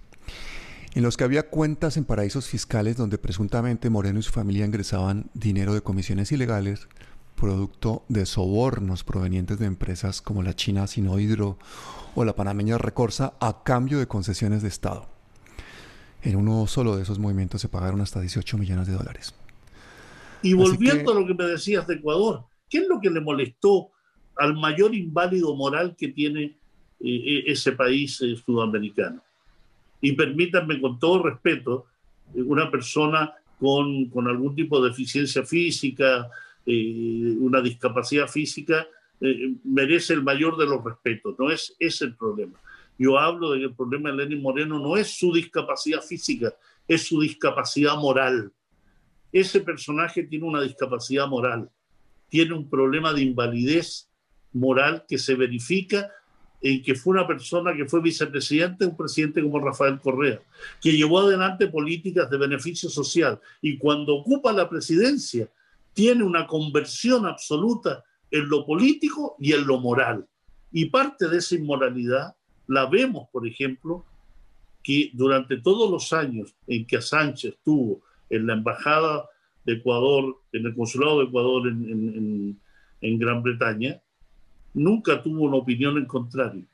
en 0.94 1.02
los 1.02 1.16
que 1.16 1.24
había 1.24 1.48
cuentas 1.48 1.96
en 1.96 2.04
paraísos 2.04 2.48
fiscales 2.48 2.96
donde 2.96 3.18
presuntamente 3.18 3.90
Moreno 3.90 4.18
y 4.18 4.22
su 4.22 4.32
familia 4.32 4.66
ingresaban 4.66 5.30
dinero 5.34 5.74
de 5.74 5.80
comisiones 5.80 6.32
ilegales, 6.32 6.88
producto 7.34 8.04
de 8.08 8.26
sobornos 8.26 9.04
provenientes 9.04 9.58
de 9.58 9.66
empresas 9.66 10.22
como 10.22 10.42
la 10.42 10.54
China 10.54 10.86
Sinohidro 10.86 11.58
o 12.14 12.24
la 12.24 12.34
panameña 12.34 12.78
Recorsa 12.78 13.34
a 13.40 13.62
cambio 13.62 13.98
de 13.98 14.06
concesiones 14.06 14.62
de 14.62 14.68
Estado. 14.68 15.06
En 16.22 16.36
uno 16.36 16.66
solo 16.66 16.96
de 16.96 17.02
esos 17.02 17.18
movimientos 17.18 17.60
se 17.60 17.68
pagaron 17.68 18.00
hasta 18.00 18.20
18 18.20 18.56
millones 18.56 18.86
de 18.86 18.94
dólares. 18.94 19.34
Y 20.42 20.54
volviendo 20.54 21.12
a 21.12 21.20
lo 21.20 21.26
que 21.26 21.34
me 21.34 21.44
decías 21.44 21.86
de 21.86 21.94
Ecuador, 21.94 22.44
¿qué 22.68 22.78
es 22.78 22.88
lo 22.88 23.00
que 23.00 23.10
le 23.10 23.20
molestó 23.20 23.90
al 24.36 24.54
mayor 24.54 24.94
inválido 24.94 25.54
moral 25.54 25.94
que 25.96 26.08
tiene 26.08 26.56
eh, 27.00 27.22
eh, 27.24 27.44
ese 27.48 27.72
país 27.72 28.20
eh, 28.22 28.36
sudamericano. 28.44 29.22
Y 30.00 30.12
permítanme, 30.12 30.80
con 30.80 30.98
todo 30.98 31.22
respeto, 31.22 31.86
una 32.34 32.70
persona 32.70 33.32
con, 33.58 34.06
con, 34.06 34.28
algún 34.28 34.54
tipo 34.54 34.80
de 34.80 34.88
deficiencia 34.88 35.44
física, 35.44 36.28
una 36.66 37.60
discapacidad 37.60 38.28
física, 38.28 38.86
merece 39.64 40.14
el 40.14 40.22
mayor 40.22 40.56
de 40.56 40.66
los 40.66 40.82
respetos. 40.84 41.34
No 41.38 41.50
es 41.50 41.74
ese 41.78 42.06
el 42.06 42.16
problema. 42.16 42.60
Yo 42.98 43.18
hablo 43.18 43.52
de 43.52 43.60
que 43.60 43.64
el 43.66 43.74
problema 43.74 44.10
de 44.10 44.16
Lenin 44.16 44.42
Moreno 44.42 44.78
no 44.78 44.96
es 44.96 45.18
su 45.18 45.32
discapacidad 45.32 46.00
física, 46.00 46.54
es 46.86 47.06
su 47.06 47.20
discapacidad 47.20 47.96
moral. 47.96 48.52
Ese 49.32 49.60
personaje 49.60 50.22
tiene 50.22 50.44
una 50.44 50.62
discapacidad 50.62 51.26
moral, 51.26 51.68
tiene 52.28 52.54
un 52.54 52.70
problema 52.70 53.12
de 53.12 53.22
invalidez 53.22 54.08
moral 54.52 55.04
que 55.08 55.18
se 55.18 55.34
verifica 55.34 56.08
en 56.62 56.82
que 56.82 56.94
fue 56.94 57.12
una 57.12 57.26
persona 57.26 57.74
que 57.76 57.84
fue 57.84 58.00
vicepresidente, 58.00 58.86
un 58.86 58.96
presidente 58.96 59.42
como 59.42 59.60
Rafael 59.60 60.00
Correa, 60.00 60.40
que 60.80 60.92
llevó 60.92 61.20
adelante 61.20 61.66
políticas 61.66 62.30
de 62.30 62.38
beneficio 62.38 62.88
social 62.88 63.40
y 63.60 63.76
cuando 63.76 64.14
ocupa 64.14 64.52
la 64.52 64.68
presidencia 64.68 65.48
tiene 65.94 66.24
una 66.24 66.46
conversión 66.46 67.24
absoluta 67.24 68.04
en 68.30 68.48
lo 68.48 68.66
político 68.66 69.36
y 69.38 69.52
en 69.52 69.66
lo 69.66 69.80
moral. 69.80 70.26
Y 70.72 70.86
parte 70.86 71.28
de 71.28 71.38
esa 71.38 71.54
inmoralidad 71.54 72.34
la 72.66 72.86
vemos, 72.86 73.28
por 73.30 73.46
ejemplo, 73.46 74.04
que 74.82 75.10
durante 75.14 75.60
todos 75.60 75.90
los 75.90 76.12
años 76.12 76.54
en 76.66 76.86
que 76.86 77.00
Sánchez 77.00 77.54
estuvo 77.54 78.02
en 78.28 78.46
la 78.46 78.54
embajada 78.54 79.24
de 79.64 79.74
Ecuador, 79.74 80.42
en 80.52 80.66
el 80.66 80.74
consulado 80.74 81.20
de 81.20 81.26
Ecuador 81.26 81.68
en 81.68 83.18
Gran 83.18 83.42
Bretaña, 83.42 84.00
nunca 84.74 85.22
tuvo 85.22 85.44
una 85.44 85.56
opinión 85.56 85.96
en 85.96 86.06
contrario. 86.06 86.64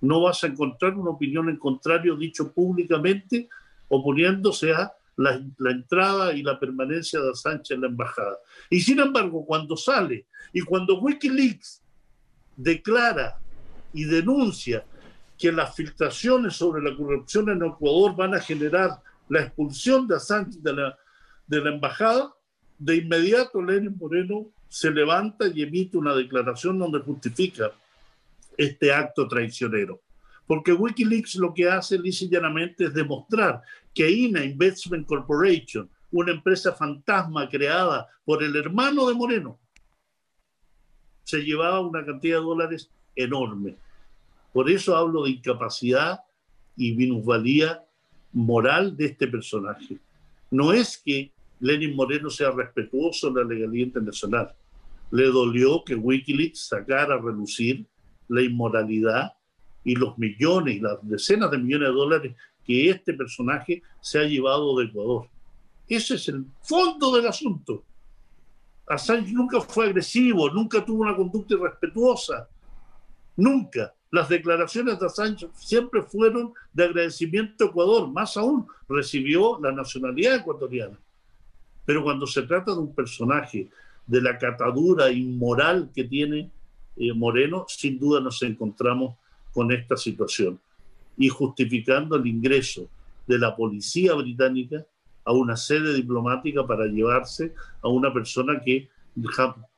No 0.00 0.22
vas 0.22 0.42
a 0.42 0.48
encontrar 0.48 0.96
una 0.96 1.10
opinión 1.10 1.48
en 1.48 1.56
contrario 1.56 2.16
dicho 2.16 2.52
públicamente 2.52 3.48
oponiéndose 3.88 4.72
a 4.72 4.92
la, 5.16 5.40
entrada 5.70 6.32
y 6.32 6.42
la 6.42 6.58
permanencia 6.58 7.20
de 7.20 7.34
Sánchez 7.34 7.76
en 7.76 7.82
la 7.82 7.88
embajada. 7.88 8.36
Y 8.70 8.80
sin 8.80 9.00
embargo, 9.00 9.44
cuando 9.46 9.76
sale 9.76 10.26
y 10.52 10.60
cuando 10.60 11.00
Wikileaks 11.00 11.82
declara 12.56 13.38
y 13.92 14.04
denuncia 14.04 14.84
que 15.38 15.52
las 15.52 15.74
filtraciones 15.74 16.54
sobre 16.54 16.82
la 16.82 16.96
corrupción 16.96 17.50
en 17.50 17.64
Ecuador 17.64 18.16
van 18.16 18.34
a 18.34 18.40
generar 18.40 18.90
la 19.28 19.42
expulsión 19.42 20.06
de 20.06 20.20
Sánchez 20.20 20.62
de 20.62 20.72
la, 20.72 20.98
de 21.46 21.60
la 21.60 21.70
embajada, 21.70 22.32
de 22.78 22.96
inmediato 22.96 23.62
Lenin 23.62 23.96
Moreno 23.98 24.50
se 24.68 24.90
levanta 24.90 25.46
y 25.46 25.62
emite 25.62 25.96
una 25.96 26.14
declaración 26.14 26.78
donde 26.78 27.00
justifica 27.00 27.72
este 28.56 28.92
acto 28.92 29.26
traicionero. 29.28 30.00
Porque 30.46 30.72
Wikileaks 30.72 31.36
lo 31.36 31.54
que 31.54 31.68
hace 31.68 31.98
lisa 31.98 32.26
llanamente 32.28 32.84
es 32.84 32.94
demostrar 32.94 33.62
que 33.94 34.10
INA 34.10 34.44
Investment 34.44 35.06
Corporation, 35.06 35.88
una 36.10 36.32
empresa 36.32 36.72
fantasma 36.72 37.48
creada 37.48 38.08
por 38.24 38.42
el 38.42 38.54
hermano 38.56 39.06
de 39.06 39.14
Moreno, 39.14 39.58
se 41.22 41.42
llevaba 41.42 41.80
una 41.80 42.04
cantidad 42.04 42.38
de 42.38 42.44
dólares 42.44 42.90
enorme. 43.16 43.76
Por 44.52 44.70
eso 44.70 44.96
hablo 44.96 45.24
de 45.24 45.30
incapacidad 45.30 46.20
y 46.76 46.94
minusvalía 46.94 47.84
moral 48.32 48.96
de 48.96 49.06
este 49.06 49.26
personaje. 49.28 49.98
No 50.50 50.72
es 50.72 50.98
que 50.98 51.32
Lenin 51.60 51.96
Moreno 51.96 52.28
sea 52.30 52.50
respetuoso 52.50 53.30
de 53.30 53.42
la 53.42 53.48
legalidad 53.48 53.86
internacional 53.86 54.54
le 55.14 55.26
dolió 55.26 55.84
que 55.84 55.94
Wikileaks 55.94 56.66
sacara 56.66 57.14
a 57.14 57.20
relucir 57.20 57.86
la 58.28 58.42
inmoralidad 58.42 59.34
y 59.84 59.94
los 59.94 60.18
millones, 60.18 60.82
las 60.82 60.98
decenas 61.02 61.52
de 61.52 61.58
millones 61.58 61.88
de 61.88 61.94
dólares 61.94 62.36
que 62.64 62.90
este 62.90 63.14
personaje 63.14 63.82
se 64.00 64.18
ha 64.18 64.24
llevado 64.24 64.76
de 64.78 64.86
Ecuador. 64.86 65.28
Ese 65.88 66.14
es 66.14 66.28
el 66.28 66.46
fondo 66.62 67.14
del 67.14 67.26
asunto. 67.26 67.84
Assange 68.86 69.32
nunca 69.32 69.60
fue 69.60 69.86
agresivo, 69.86 70.50
nunca 70.50 70.84
tuvo 70.84 71.02
una 71.02 71.16
conducta 71.16 71.54
irrespetuosa, 71.54 72.48
nunca. 73.36 73.94
Las 74.10 74.28
declaraciones 74.28 74.98
de 74.98 75.06
Assange 75.06 75.48
siempre 75.54 76.02
fueron 76.02 76.52
de 76.72 76.84
agradecimiento 76.84 77.64
a 77.64 77.68
Ecuador, 77.68 78.08
más 78.08 78.36
aún 78.36 78.66
recibió 78.88 79.58
la 79.60 79.72
nacionalidad 79.72 80.36
ecuatoriana. 80.36 80.98
Pero 81.84 82.02
cuando 82.02 82.26
se 82.26 82.42
trata 82.42 82.72
de 82.72 82.78
un 82.78 82.94
personaje 82.94 83.68
de 84.06 84.22
la 84.22 84.38
catadura 84.38 85.10
inmoral 85.10 85.90
que 85.94 86.04
tiene 86.04 86.50
eh, 86.96 87.12
Moreno, 87.12 87.66
sin 87.68 87.98
duda 87.98 88.20
nos 88.20 88.42
encontramos 88.42 89.16
con 89.52 89.72
esta 89.72 89.96
situación 89.96 90.60
y 91.16 91.28
justificando 91.28 92.16
el 92.16 92.26
ingreso 92.26 92.88
de 93.26 93.38
la 93.38 93.56
policía 93.56 94.14
británica 94.14 94.84
a 95.24 95.32
una 95.32 95.56
sede 95.56 95.94
diplomática 95.94 96.66
para 96.66 96.86
llevarse 96.86 97.54
a 97.82 97.88
una 97.88 98.12
persona 98.12 98.60
que, 98.64 98.88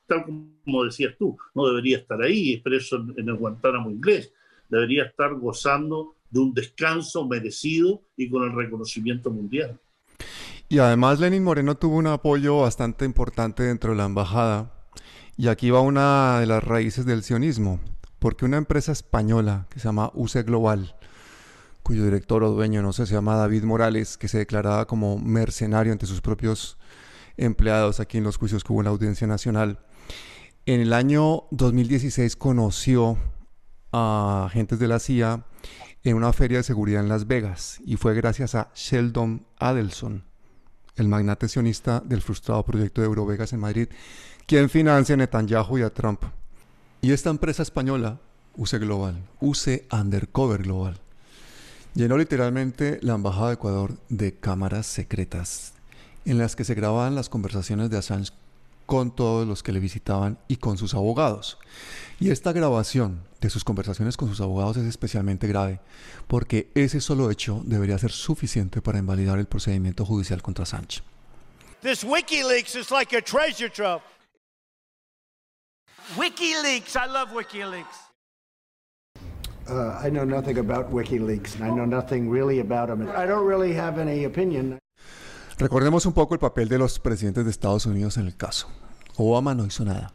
tal 0.06 0.24
como 0.64 0.84
decías 0.84 1.14
tú, 1.18 1.36
no 1.54 1.66
debería 1.66 1.98
estar 1.98 2.20
ahí, 2.20 2.54
expreso 2.54 3.04
en 3.16 3.28
el 3.28 3.36
Guantánamo 3.36 3.90
inglés, 3.90 4.32
debería 4.68 5.04
estar 5.04 5.34
gozando 5.34 6.14
de 6.30 6.40
un 6.40 6.52
descanso 6.52 7.26
merecido 7.26 8.02
y 8.16 8.28
con 8.28 8.42
el 8.44 8.54
reconocimiento 8.54 9.30
mundial. 9.30 9.78
Y 10.68 10.78
además 10.78 11.20
Lenin 11.20 11.44
Moreno 11.44 11.76
tuvo 11.76 11.96
un 11.96 12.08
apoyo 12.08 12.60
bastante 12.60 13.04
importante 13.04 13.62
dentro 13.62 13.92
de 13.92 13.98
la 13.98 14.06
embajada. 14.06 14.72
Y 15.36 15.48
aquí 15.48 15.70
va 15.70 15.80
una 15.80 16.40
de 16.40 16.46
las 16.46 16.64
raíces 16.64 17.06
del 17.06 17.22
sionismo, 17.22 17.78
porque 18.18 18.44
una 18.44 18.56
empresa 18.56 18.90
española 18.90 19.66
que 19.70 19.78
se 19.78 19.86
llama 19.86 20.10
UC 20.14 20.44
Global, 20.44 20.96
cuyo 21.86 22.02
director 22.02 22.42
o 22.42 22.50
dueño, 22.50 22.82
no 22.82 22.92
sé, 22.92 23.06
se 23.06 23.14
llama 23.14 23.36
David 23.36 23.62
Morales, 23.62 24.18
que 24.18 24.26
se 24.26 24.38
declaraba 24.38 24.88
como 24.88 25.18
mercenario 25.18 25.92
ante 25.92 26.06
sus 26.06 26.20
propios 26.20 26.78
empleados 27.36 28.00
aquí 28.00 28.18
en 28.18 28.24
los 28.24 28.38
juicios 28.38 28.64
que 28.64 28.72
hubo 28.72 28.80
en 28.80 28.86
la 28.86 28.90
Audiencia 28.90 29.28
Nacional, 29.28 29.78
en 30.64 30.80
el 30.80 30.92
año 30.92 31.44
2016 31.52 32.34
conoció 32.34 33.16
a 33.92 34.46
agentes 34.46 34.80
de 34.80 34.88
la 34.88 34.98
CIA 34.98 35.46
en 36.02 36.16
una 36.16 36.32
feria 36.32 36.58
de 36.58 36.64
seguridad 36.64 37.02
en 37.02 37.08
Las 37.08 37.28
Vegas 37.28 37.78
y 37.86 37.94
fue 37.98 38.14
gracias 38.14 38.56
a 38.56 38.72
Sheldon 38.74 39.46
Adelson, 39.56 40.24
el 40.96 41.06
magnate 41.06 41.46
sionista 41.46 42.02
del 42.04 42.20
frustrado 42.20 42.64
proyecto 42.64 43.00
de 43.00 43.06
Eurovegas 43.06 43.52
en 43.52 43.60
Madrid, 43.60 43.86
quien 44.46 44.70
financia 44.70 45.14
a 45.14 45.18
Netanyahu 45.18 45.78
y 45.78 45.82
a 45.82 45.90
Trump. 45.90 46.24
Y 47.00 47.12
esta 47.12 47.30
empresa 47.30 47.62
española, 47.62 48.18
UC 48.56 48.72
Global, 48.80 49.22
UC 49.38 49.84
Undercover 49.92 50.64
Global, 50.64 51.00
llenó 51.96 52.18
literalmente 52.18 52.98
la 53.02 53.14
Embajada 53.14 53.48
de 53.48 53.54
Ecuador 53.54 53.98
de 54.10 54.34
cámaras 54.34 54.86
secretas 54.86 55.72
en 56.26 56.38
las 56.38 56.54
que 56.54 56.64
se 56.64 56.74
grababan 56.74 57.14
las 57.14 57.30
conversaciones 57.30 57.88
de 57.88 57.96
Assange 57.96 58.32
con 58.84 59.14
todos 59.14 59.48
los 59.48 59.62
que 59.62 59.72
le 59.72 59.80
visitaban 59.80 60.38
y 60.46 60.56
con 60.58 60.76
sus 60.76 60.94
abogados. 60.94 61.58
Y 62.20 62.30
esta 62.30 62.52
grabación 62.52 63.24
de 63.40 63.50
sus 63.50 63.64
conversaciones 63.64 64.16
con 64.16 64.28
sus 64.28 64.40
abogados 64.40 64.76
es 64.76 64.84
especialmente 64.84 65.48
grave, 65.48 65.80
porque 66.28 66.70
ese 66.74 67.00
solo 67.00 67.30
hecho 67.30 67.62
debería 67.64 67.98
ser 67.98 68.12
suficiente 68.12 68.82
para 68.82 68.98
invalidar 68.98 69.38
el 69.38 69.46
procedimiento 69.46 70.04
judicial 70.04 70.42
contra 70.42 70.66
Sánchez. 70.66 71.02
This 71.80 72.04
WikiLeaks 72.04 72.76
is 72.76 72.90
like 72.90 73.16
a 73.16 73.22
treasure 73.22 73.70
trove. 73.70 74.02
WikiLeaks, 76.16 76.94
I 76.96 77.06
love 77.06 77.32
WikiLeaks. 77.32 78.05
Uh, 79.68 79.98
I 80.00 80.10
know 80.10 80.24
nothing 80.24 80.58
about 80.58 80.92
WikiLeaks, 80.92 81.56
and 81.56 81.64
I 81.64 81.70
know 81.70 81.86
nothing 81.86 82.30
really 82.30 82.60
about 82.60 82.88
them. 82.88 83.08
I 83.08 83.26
don't 83.26 83.46
really 83.46 83.74
have 83.74 84.00
any 84.00 84.24
opinion. 84.24 84.78
Recordemos 85.58 86.06
un 86.06 86.12
poco 86.12 86.34
el 86.34 86.40
papel 86.40 86.68
de 86.68 86.78
los 86.78 86.98
presidentes 86.98 87.44
de 87.44 87.50
Estados 87.50 87.86
Unidos 87.86 88.16
en 88.16 88.26
el 88.26 88.36
caso. 88.36 88.68
Obama 89.16 89.54
no 89.54 89.66
hizo 89.66 89.84
nada. 89.84 90.12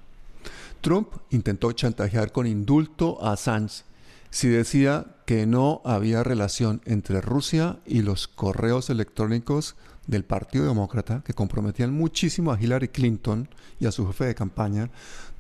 Trump 0.81 1.10
intentó 1.31 1.72
chantajear 1.74 2.31
con 2.31 2.48
indulto 2.48 3.17
a 3.22 3.34
Assange 3.34 3.84
si 4.29 4.48
decía 4.48 5.17
que 5.25 5.46
no 5.46 5.81
había 5.84 6.24
relación 6.24 6.81
entre 6.86 7.20
Rusia 7.22 7.79
y 7.86 8.01
los 8.01 8.27
correos 8.27 8.89
electrónicos 8.89 9.75
del 10.08 10.24
Partido 10.24 10.65
Demócrata 10.65 11.22
que 11.25 11.34
comprometían 11.34 11.93
muchísimo 11.93 12.51
a 12.51 12.62
Hillary 12.62 12.88
Clinton 12.88 13.50
y 13.79 13.88
a 13.88 13.91
su 13.91 14.08
jefe 14.08 14.25
de 14.25 14.36
campaña 14.36 14.89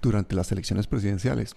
durante 0.01 0.35
las 0.35 0.51
elecciones 0.51 0.87
presidenciales. 0.87 1.55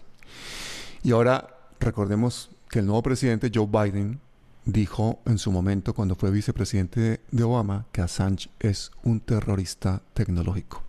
Y 1.03 1.13
ahora 1.13 1.54
recordemos 1.81 2.51
que 2.71 2.81
el 2.81 2.87
nuevo 2.87 3.03
presidente 3.03 3.51
Joe 3.55 3.67
Biden 3.67 4.21
dijo 4.65 5.21
en 5.27 5.39
su 5.39 5.53
momento 5.53 5.95
cuando 5.95 6.15
fue 6.15 6.31
vicepresidente 6.31 7.21
de 7.31 7.43
Obama 7.43 7.87
que 7.93 8.01
Assange 8.01 8.49
es 8.61 8.91
un 9.03 9.21
terrorista 9.21 10.03
tecnológico. 10.15 10.83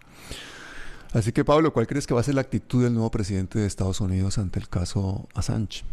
Así 1.14 1.32
que 1.32 1.46
Pablo, 1.46 1.72
¿cuál 1.72 1.88
crees 1.88 2.08
que 2.08 2.14
va 2.14 2.20
a 2.20 2.24
ser 2.24 2.36
la 2.36 2.42
actitud 2.42 2.84
del 2.84 2.94
nuevo 2.94 3.10
presidente 3.12 3.60
de 3.60 3.66
Estados 3.66 4.02
Unidos 4.02 4.38
ante 4.38 4.60
el 4.60 4.68
caso 4.68 5.28
Assange? 5.34 5.84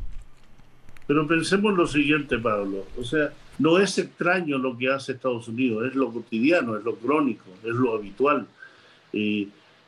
Pero 1.06 1.26
pensemos 1.26 1.74
lo 1.74 1.86
siguiente, 1.86 2.38
Pablo. 2.38 2.86
O 2.98 3.04
sea, 3.04 3.32
no 3.58 3.78
es 3.78 3.98
extraño 3.98 4.58
lo 4.58 4.76
que 4.76 4.90
hace 4.90 5.12
Estados 5.12 5.46
Unidos, 5.48 5.86
es 5.86 5.94
lo 5.94 6.12
cotidiano, 6.12 6.76
es 6.76 6.84
lo 6.84 6.96
crónico, 6.96 7.44
es 7.62 7.74
lo 7.74 7.94
habitual. 7.94 8.46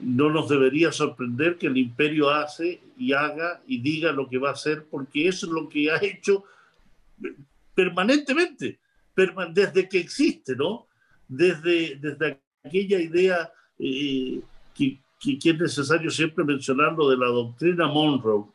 No 0.01 0.31
nos 0.31 0.49
debería 0.49 0.93
sorprender 0.93 1.57
que 1.57 1.67
el 1.67 1.77
imperio 1.77 2.31
hace 2.31 2.81
y 2.99 3.13
haga 3.13 3.63
y 3.67 3.81
diga 3.81 4.13
lo 4.13 4.29
que 4.29 4.39
va 4.39 4.51
a 4.51 4.55
hacer, 4.55 4.87
porque 4.91 5.29
eso 5.29 5.47
es 5.47 5.53
lo 5.53 5.69
que 5.69 5.91
ha 5.91 6.03
hecho 6.03 6.45
permanentemente, 7.75 8.79
desde 9.53 9.89
que 9.89 9.99
existe, 9.99 10.57
¿no? 10.57 10.87
Desde, 11.29 11.97
desde 11.97 12.41
aquella 12.63 13.01
idea 13.01 13.53
eh, 13.79 14.41
que, 14.75 14.99
que, 15.21 15.51
es 15.51 15.59
necesario 15.59 16.11
siempre 16.11 16.45
mencionarlo 16.45 17.09
de 17.09 17.17
la 17.17 17.27
doctrina 17.27 17.87
Monroe, 17.87 18.47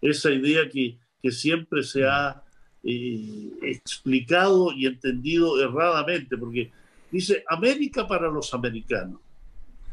esa 0.00 0.30
idea 0.30 0.68
que, 0.68 0.96
que 1.22 1.30
siempre 1.30 1.82
se 1.82 2.04
ha 2.04 2.42
eh, 2.82 3.50
explicado 3.62 4.72
y 4.72 4.86
entendido 4.86 5.60
erradamente, 5.60 6.36
porque 6.36 6.70
dice 7.10 7.44
América 7.48 8.06
para 8.06 8.28
los 8.28 8.54
americanos. 8.54 9.20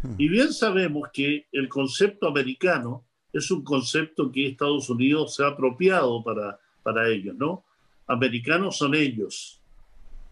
Hmm. 0.06 0.16
Y 0.18 0.30
bien 0.30 0.54
sabemos 0.54 1.10
que 1.12 1.48
el 1.52 1.68
concepto 1.68 2.28
americano 2.28 3.06
es 3.34 3.50
un 3.52 3.64
concepto 3.64 4.32
que 4.32 4.48
Estados 4.48 4.90
Unidos 4.90 5.36
se 5.36 5.44
ha 5.44 5.48
apropiado 5.48 6.24
para, 6.24 6.60
para 6.84 7.10
ellos, 7.10 7.36
¿no? 7.36 7.66
Americanos 8.08 8.78
son 8.78 8.94
ellos, 8.96 9.60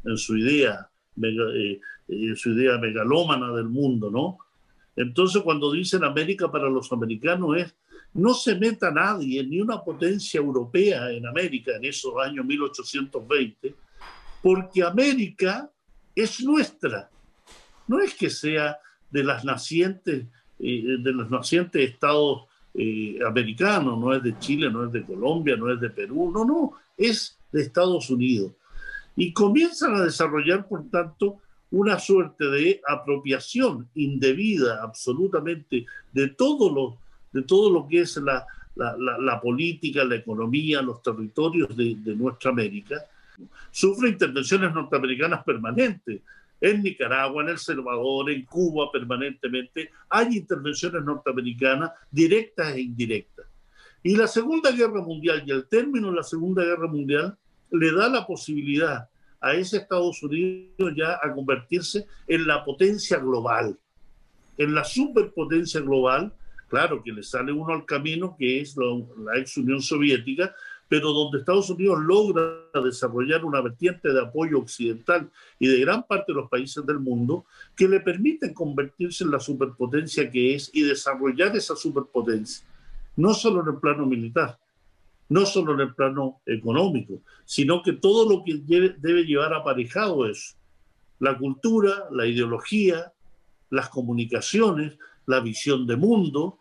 en 0.05 0.17
su 0.17 0.37
idea, 0.37 0.89
eh, 1.21 1.79
en 2.07 2.35
su 2.35 2.51
idea 2.51 2.77
megalómana 2.77 3.51
del 3.51 3.67
mundo, 3.67 4.11
¿no? 4.11 4.37
Entonces, 4.95 5.41
cuando 5.41 5.71
dicen 5.71 6.03
América 6.03 6.51
para 6.51 6.69
los 6.69 6.91
americanos 6.91 7.57
es 7.57 7.75
no 8.13 8.33
se 8.35 8.55
meta 8.55 8.91
nadie, 8.91 9.43
ni 9.43 9.59
una 9.59 9.83
potencia 9.83 10.39
europea 10.39 11.09
en 11.11 11.25
América 11.25 11.75
en 11.75 11.85
esos 11.85 12.13
años 12.23 12.45
1820, 12.45 13.75
porque 14.41 14.83
América 14.83 15.69
es 16.15 16.41
nuestra. 16.41 17.09
No 17.87 17.99
es 17.99 18.13
que 18.13 18.29
sea 18.29 18.77
de 19.13 19.23
las 19.23 19.45
nacientes, 19.45 20.25
eh, 20.59 20.97
de 20.99 21.11
los 21.13 21.29
nacientes 21.29 21.89
estados 21.89 22.45
eh, 22.73 23.19
americanos, 23.25 23.99
no 23.99 24.13
es 24.13 24.23
de 24.23 24.37
Chile, 24.39 24.71
no 24.71 24.85
es 24.85 24.91
de 24.91 25.03
Colombia, 25.03 25.55
no 25.55 25.71
es 25.71 25.79
de 25.79 25.91
Perú, 25.91 26.31
no, 26.33 26.43
no, 26.43 26.73
es 26.97 27.37
de 27.51 27.61
Estados 27.61 28.09
Unidos. 28.09 28.51
Y 29.15 29.31
comienzan 29.31 29.93
a 29.93 30.01
desarrollar, 30.01 30.67
por 30.67 30.89
tanto, 30.89 31.37
una 31.69 31.99
suerte 31.99 32.45
de 32.45 32.81
apropiación 32.87 33.87
indebida 33.93 34.81
absolutamente 34.81 35.85
de 36.11 36.29
todo 36.29 36.73
lo, 36.73 36.97
de 37.31 37.43
todo 37.43 37.71
lo 37.71 37.87
que 37.87 38.01
es 38.01 38.17
la, 38.17 38.45
la, 38.75 39.39
política, 39.39 40.03
la 40.03 40.15
economía, 40.15 40.81
los 40.81 41.03
territorios 41.03 41.75
de, 41.77 41.95
de, 41.97 42.15
nuestra 42.15 42.49
América, 42.49 42.95
sufre 43.69 44.09
intervenciones 44.09 44.73
norteamericanas 44.73 45.43
permanentes. 45.43 46.21
En 46.63 46.81
Nicaragua, 46.81 47.43
en 47.43 47.49
El 47.49 47.57
Salvador, 47.57 48.31
en 48.31 48.45
Cuba 48.45 48.89
permanentemente, 48.89 49.89
hay 50.09 50.37
intervenciones 50.37 51.03
norteamericanas 51.03 51.91
directas 52.09 52.73
e 52.73 52.79
indirectas. 52.79 53.45
Y 54.01 54.15
la 54.15 54.27
Segunda 54.27 54.71
Guerra 54.71 55.01
Mundial 55.01 55.43
y 55.45 55.51
el 55.51 55.67
término 55.67 56.09
de 56.09 56.15
la 56.15 56.23
Segunda 56.23 56.63
Guerra 56.63 56.87
Mundial 56.87 57.37
le 57.69 57.91
da 57.91 58.07
la 58.07 58.25
posibilidad 58.25 59.09
a 59.41 59.53
ese 59.53 59.75
Estados 59.75 60.23
Unidos 60.23 60.93
ya 60.95 61.19
a 61.21 61.33
convertirse 61.33 62.05
en 62.27 62.47
la 62.47 62.63
potencia 62.63 63.19
global, 63.19 63.77
en 64.57 64.73
la 64.73 64.85
superpotencia 64.85 65.81
global, 65.81 66.31
claro 66.69 67.03
que 67.03 67.11
le 67.11 67.23
sale 67.23 67.51
uno 67.51 67.73
al 67.73 67.85
camino 67.85 68.37
que 68.39 68.61
es 68.61 68.77
la 68.77 69.37
ex 69.37 69.57
Unión 69.57 69.81
Soviética, 69.81 70.55
pero 70.87 71.11
donde 71.11 71.39
Estados 71.39 71.69
Unidos 71.69 71.99
logra 72.01 72.43
desarrollar 72.83 73.45
una 73.45 73.61
vertiente 73.61 74.11
de 74.11 74.21
apoyo 74.21 74.59
occidental 74.59 75.29
y 75.59 75.67
de 75.67 75.79
gran 75.79 76.03
parte 76.03 76.31
de 76.31 76.35
los 76.35 76.49
países 76.49 76.85
del 76.85 76.99
mundo 76.99 77.45
que 77.75 77.87
le 77.87 77.99
permiten 77.99 78.53
convertirse 78.53 79.23
en 79.23 79.31
la 79.31 79.39
superpotencia 79.39 80.29
que 80.29 80.55
es 80.55 80.69
y 80.73 80.83
desarrollar 80.83 81.55
esa 81.55 81.75
superpotencia, 81.75 82.65
no 83.15 83.33
solo 83.33 83.61
en 83.61 83.75
el 83.75 83.79
plano 83.79 84.05
militar, 84.05 84.59
no 85.29 85.45
solo 85.45 85.73
en 85.73 85.81
el 85.81 85.95
plano 85.95 86.41
económico, 86.45 87.21
sino 87.45 87.81
que 87.81 87.93
todo 87.93 88.29
lo 88.29 88.43
que 88.43 88.61
debe 88.97 89.23
llevar 89.23 89.53
aparejado 89.53 90.27
es 90.27 90.57
la 91.19 91.37
cultura, 91.37 92.05
la 92.11 92.27
ideología, 92.27 93.13
las 93.69 93.89
comunicaciones, 93.89 94.97
la 95.25 95.39
visión 95.39 95.87
de 95.87 95.95
mundo, 95.95 96.59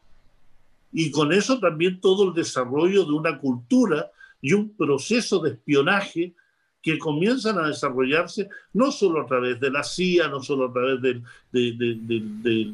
y 0.92 1.10
con 1.10 1.32
eso 1.32 1.58
también 1.58 2.00
todo 2.00 2.28
el 2.28 2.34
desarrollo 2.34 3.04
de 3.04 3.12
una 3.12 3.38
cultura 3.38 4.10
y 4.40 4.52
un 4.52 4.76
proceso 4.76 5.40
de 5.40 5.50
espionaje 5.50 6.34
que 6.82 6.98
comienzan 6.98 7.58
a 7.58 7.68
desarrollarse 7.68 8.48
no 8.72 8.90
solo 8.90 9.22
a 9.22 9.26
través 9.26 9.60
de 9.60 9.70
la 9.70 9.84
CIA, 9.84 10.28
no 10.28 10.42
solo 10.42 10.66
a 10.66 10.72
través 10.72 11.00
de, 11.00 11.22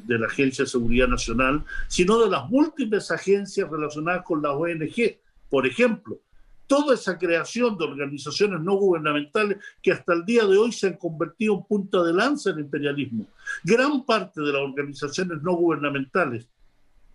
la 0.08 0.26
Agencia 0.26 0.64
de 0.64 0.70
Seguridad 0.70 1.08
Nacional, 1.08 1.62
sino 1.88 2.18
de 2.18 2.30
las 2.30 2.48
múltiples 2.48 3.10
agencias 3.10 3.70
relacionadas 3.70 4.24
con 4.24 4.42
la 4.42 4.52
ONG, 4.52 5.18
por 5.50 5.66
ejemplo, 5.66 6.18
toda 6.66 6.94
esa 6.94 7.18
creación 7.18 7.76
de 7.76 7.84
organizaciones 7.84 8.60
no 8.60 8.76
gubernamentales 8.76 9.58
que 9.82 9.92
hasta 9.92 10.14
el 10.14 10.24
día 10.24 10.44
de 10.46 10.56
hoy 10.56 10.72
se 10.72 10.88
han 10.88 10.96
convertido 10.96 11.54
en 11.54 11.64
punta 11.64 12.02
de 12.02 12.12
lanza 12.12 12.50
en 12.50 12.58
el 12.58 12.64
imperialismo. 12.64 13.26
Gran 13.64 14.04
parte 14.04 14.40
de 14.40 14.52
las 14.52 14.62
organizaciones 14.62 15.42
no 15.42 15.54
gubernamentales, 15.54 16.46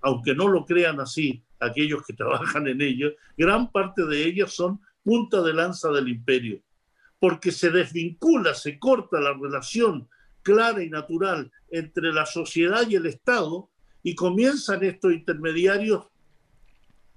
aunque 0.04 0.36
no 0.36 0.48
lo 0.48 0.66
crean 0.66 1.00
así 1.00 1.44
aquellos 1.60 2.06
que 2.06 2.14
trabajan 2.22 2.68
en 2.68 2.82
ellas, 2.82 3.14
gran 3.36 3.72
parte 3.72 4.06
de 4.06 4.24
ellas 4.26 4.54
son 4.54 4.80
punta 5.04 5.42
de 5.42 5.54
lanza 5.54 5.90
del 5.90 6.10
imperio, 6.10 6.62
porque 7.20 7.52
se 7.52 7.72
desvincula, 7.72 8.54
se 8.54 8.78
corta 8.78 9.20
la 9.20 9.34
relación 9.34 10.08
clara 10.44 10.84
y 10.84 10.90
natural 10.90 11.52
entre 11.72 12.14
la 12.14 12.26
sociedad 12.26 12.88
y 12.88 12.96
el 12.96 13.06
Estado 13.06 13.70
y 14.04 14.14
comienzan 14.14 14.84
estos 14.84 15.14
intermediarios 15.14 16.06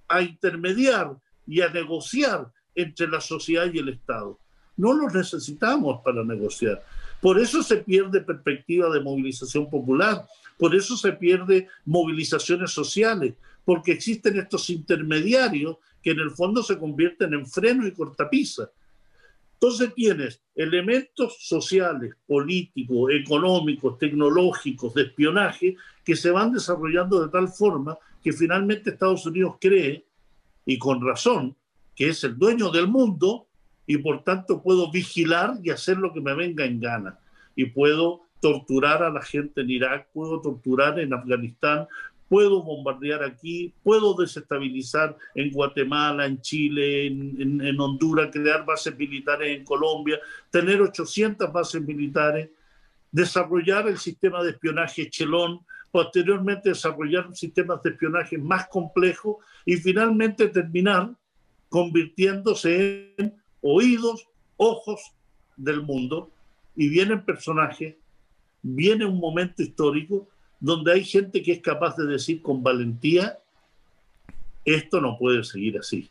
a 0.08 0.22
intermediar 0.22 1.16
y 1.46 1.60
a 1.60 1.68
negociar 1.68 2.52
entre 2.74 3.08
la 3.08 3.20
sociedad 3.20 3.68
y 3.72 3.78
el 3.78 3.88
Estado. 3.88 4.38
No 4.76 4.92
los 4.92 5.12
necesitamos 5.12 6.02
para 6.04 6.22
negociar. 6.22 6.84
Por 7.20 7.38
eso 7.38 7.62
se 7.62 7.78
pierde 7.78 8.20
perspectiva 8.20 8.90
de 8.90 9.00
movilización 9.00 9.68
popular, 9.68 10.26
por 10.58 10.74
eso 10.74 10.96
se 10.96 11.12
pierde 11.12 11.68
movilizaciones 11.84 12.70
sociales, 12.70 13.34
porque 13.64 13.92
existen 13.92 14.38
estos 14.38 14.70
intermediarios 14.70 15.76
que 16.02 16.12
en 16.12 16.20
el 16.20 16.30
fondo 16.30 16.62
se 16.62 16.78
convierten 16.78 17.34
en 17.34 17.46
freno 17.46 17.86
y 17.86 17.92
cortapisa. 17.92 18.70
Entonces 19.54 19.94
tienes 19.94 20.42
elementos 20.54 21.38
sociales, 21.40 22.14
políticos, 22.26 23.10
económicos, 23.12 23.98
tecnológicos, 23.98 24.94
de 24.94 25.02
espionaje, 25.02 25.76
que 26.04 26.14
se 26.14 26.30
van 26.30 26.52
desarrollando 26.52 27.24
de 27.24 27.30
tal 27.30 27.48
forma 27.48 27.98
que 28.22 28.32
finalmente 28.32 28.90
Estados 28.90 29.24
Unidos 29.26 29.56
cree, 29.60 30.04
y 30.64 30.78
con 30.78 31.04
razón, 31.04 31.56
que 31.94 32.08
es 32.08 32.22
el 32.24 32.36
dueño 32.36 32.70
del 32.70 32.86
mundo 32.86 33.46
y 33.86 33.98
por 33.98 34.24
tanto 34.24 34.62
puedo 34.62 34.90
vigilar 34.90 35.54
y 35.62 35.70
hacer 35.70 35.98
lo 35.98 36.12
que 36.12 36.20
me 36.20 36.34
venga 36.34 36.64
en 36.64 36.80
gana. 36.80 37.18
Y 37.54 37.66
puedo 37.66 38.22
torturar 38.40 39.02
a 39.02 39.10
la 39.10 39.22
gente 39.22 39.60
en 39.62 39.70
Irak, 39.70 40.08
puedo 40.12 40.40
torturar 40.40 40.98
en 40.98 41.14
Afganistán, 41.14 41.86
puedo 42.28 42.62
bombardear 42.62 43.22
aquí, 43.22 43.72
puedo 43.82 44.14
desestabilizar 44.14 45.16
en 45.34 45.50
Guatemala, 45.50 46.26
en 46.26 46.40
Chile, 46.40 47.06
en, 47.06 47.80
Honduras, 47.80 48.30
crear 48.32 48.64
bases 48.64 48.96
militares 48.96 49.56
en 49.56 49.64
Colombia, 49.64 50.18
tener 50.50 50.80
800 50.80 51.52
bases 51.52 51.82
militares, 51.82 52.50
desarrollar 53.12 53.88
el 53.88 53.98
sistema 53.98 54.42
de 54.42 54.50
espionaje 54.50 55.08
Chelón, 55.08 55.60
posteriormente 55.90 56.70
desarrollar 56.70 57.34
sistemas 57.34 57.82
de 57.82 57.90
espionaje 57.90 58.36
más 58.36 58.66
complejos 58.68 59.36
y 59.64 59.76
finalmente 59.76 60.48
terminar 60.48 61.10
convirtiéndose 61.68 63.14
en 63.16 63.34
oídos, 63.74 64.28
ojos 64.56 65.12
del 65.56 65.82
mundo 65.82 66.30
y 66.74 66.88
vienen 66.88 67.24
personajes 67.24 67.94
viene 68.74 69.04
un 69.04 69.20
momento 69.20 69.62
histórico 69.62 70.26
donde 70.58 70.92
hay 70.92 71.04
gente 71.04 71.42
que 71.42 71.52
es 71.52 71.60
capaz 71.60 71.96
de 71.96 72.06
decir 72.06 72.42
con 72.42 72.62
valentía, 72.62 73.38
esto 74.64 75.00
no 75.00 75.16
puede 75.18 75.44
seguir 75.44 75.78
así. 75.78 76.10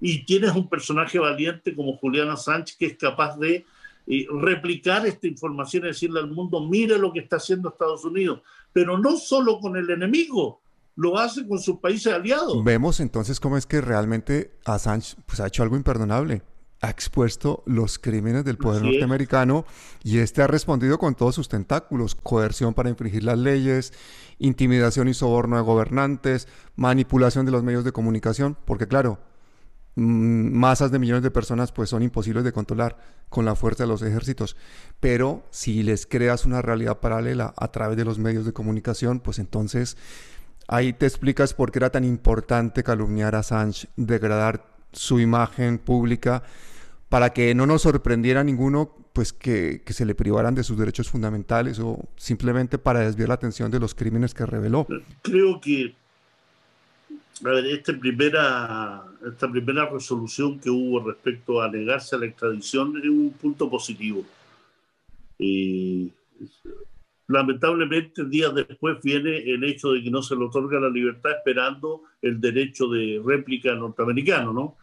Y 0.00 0.24
tienes 0.24 0.52
un 0.52 0.68
personaje 0.68 1.18
valiente 1.18 1.74
como 1.74 1.96
Juliana 1.98 2.36
Sánchez 2.36 2.76
que 2.76 2.86
es 2.86 2.96
capaz 2.96 3.36
de 3.36 3.66
eh, 4.06 4.26
replicar 4.30 5.06
esta 5.06 5.26
información 5.26 5.84
y 5.84 5.88
decirle 5.88 6.20
al 6.20 6.30
mundo, 6.30 6.66
mire 6.66 6.98
lo 6.98 7.12
que 7.12 7.20
está 7.20 7.36
haciendo 7.36 7.68
Estados 7.68 8.04
Unidos, 8.04 8.40
pero 8.72 8.96
no 8.96 9.16
solo 9.16 9.60
con 9.60 9.76
el 9.76 9.90
enemigo, 9.90 10.61
lo 10.94 11.18
hace 11.18 11.46
con 11.46 11.58
sus 11.58 11.78
países 11.78 12.12
aliados. 12.12 12.62
Vemos 12.64 13.00
entonces 13.00 13.40
cómo 13.40 13.56
es 13.56 13.66
que 13.66 13.80
realmente 13.80 14.58
Assange 14.64 15.16
pues, 15.26 15.40
ha 15.40 15.46
hecho 15.46 15.62
algo 15.62 15.76
imperdonable. 15.76 16.42
Ha 16.80 16.90
expuesto 16.90 17.62
los 17.64 18.00
crímenes 18.00 18.44
del 18.44 18.58
poder 18.58 18.82
norteamericano 18.82 19.64
y 20.02 20.18
este 20.18 20.42
ha 20.42 20.48
respondido 20.48 20.98
con 20.98 21.14
todos 21.14 21.36
sus 21.36 21.48
tentáculos: 21.48 22.16
coerción 22.16 22.74
para 22.74 22.90
infringir 22.90 23.22
las 23.22 23.38
leyes, 23.38 23.92
intimidación 24.38 25.06
y 25.06 25.14
soborno 25.14 25.56
de 25.56 25.62
gobernantes, 25.62 26.48
manipulación 26.74 27.46
de 27.46 27.52
los 27.52 27.62
medios 27.62 27.84
de 27.84 27.92
comunicación, 27.92 28.58
porque, 28.64 28.88
claro, 28.88 29.20
Mm, 29.94 30.56
masas 30.56 30.90
de 30.90 30.98
millones 30.98 31.22
de 31.22 31.30
personas 31.30 31.70
pues 31.70 31.90
son 31.90 32.02
imposibles 32.02 32.44
de 32.44 32.52
controlar 32.52 32.96
con 33.28 33.44
la 33.44 33.54
fuerza 33.54 33.84
de 33.84 33.88
los 33.88 34.02
ejércitos. 34.02 34.56
Pero 35.00 35.44
si 35.50 35.82
les 35.82 36.06
creas 36.06 36.46
una 36.46 36.62
realidad 36.62 37.00
paralela 37.00 37.52
a 37.56 37.68
través 37.68 37.96
de 37.96 38.04
los 38.04 38.18
medios 38.18 38.46
de 38.46 38.52
comunicación, 38.52 39.20
pues 39.20 39.38
entonces 39.38 39.96
ahí 40.68 40.92
te 40.92 41.06
explicas 41.06 41.54
por 41.54 41.70
qué 41.72 41.78
era 41.78 41.90
tan 41.90 42.04
importante 42.04 42.82
calumniar 42.82 43.34
a 43.34 43.40
Assange, 43.40 43.88
degradar 43.96 44.64
su 44.92 45.20
imagen 45.20 45.78
pública, 45.78 46.42
para 47.08 47.30
que 47.30 47.54
no 47.54 47.66
nos 47.66 47.82
sorprendiera 47.82 48.42
ninguno 48.44 48.94
pues 49.12 49.32
que, 49.32 49.82
que 49.84 49.92
se 49.92 50.06
le 50.06 50.14
privaran 50.14 50.54
de 50.54 50.64
sus 50.64 50.78
derechos 50.78 51.10
fundamentales 51.10 51.78
o 51.78 52.08
simplemente 52.16 52.78
para 52.78 53.00
desviar 53.00 53.28
la 53.28 53.34
atención 53.34 53.70
de 53.70 53.78
los 53.78 53.94
crímenes 53.94 54.32
que 54.32 54.46
reveló. 54.46 54.86
Creo 55.22 55.60
que 55.60 55.94
a 57.44 57.58
esta 57.58 57.92
primera, 57.98 59.04
esta 59.26 59.50
primera 59.50 59.88
resolución 59.88 60.58
que 60.60 60.70
hubo 60.70 61.00
respecto 61.00 61.60
a 61.60 61.70
negarse 61.70 62.14
a 62.14 62.18
la 62.18 62.26
extradición 62.26 62.96
es 62.98 63.08
un 63.08 63.34
punto 63.40 63.68
positivo. 63.68 64.24
Y 65.38 66.12
lamentablemente, 67.32 68.24
días 68.24 68.54
después 68.54 68.98
viene 69.02 69.38
el 69.38 69.64
hecho 69.64 69.92
de 69.92 70.02
que 70.02 70.10
no 70.10 70.22
se 70.22 70.36
le 70.36 70.44
otorga 70.44 70.78
la 70.78 70.90
libertad 70.90 71.32
esperando 71.32 72.02
el 72.20 72.40
derecho 72.40 72.88
de 72.88 73.20
réplica 73.24 73.74
norteamericano, 73.74 74.52
¿no? 74.52 74.76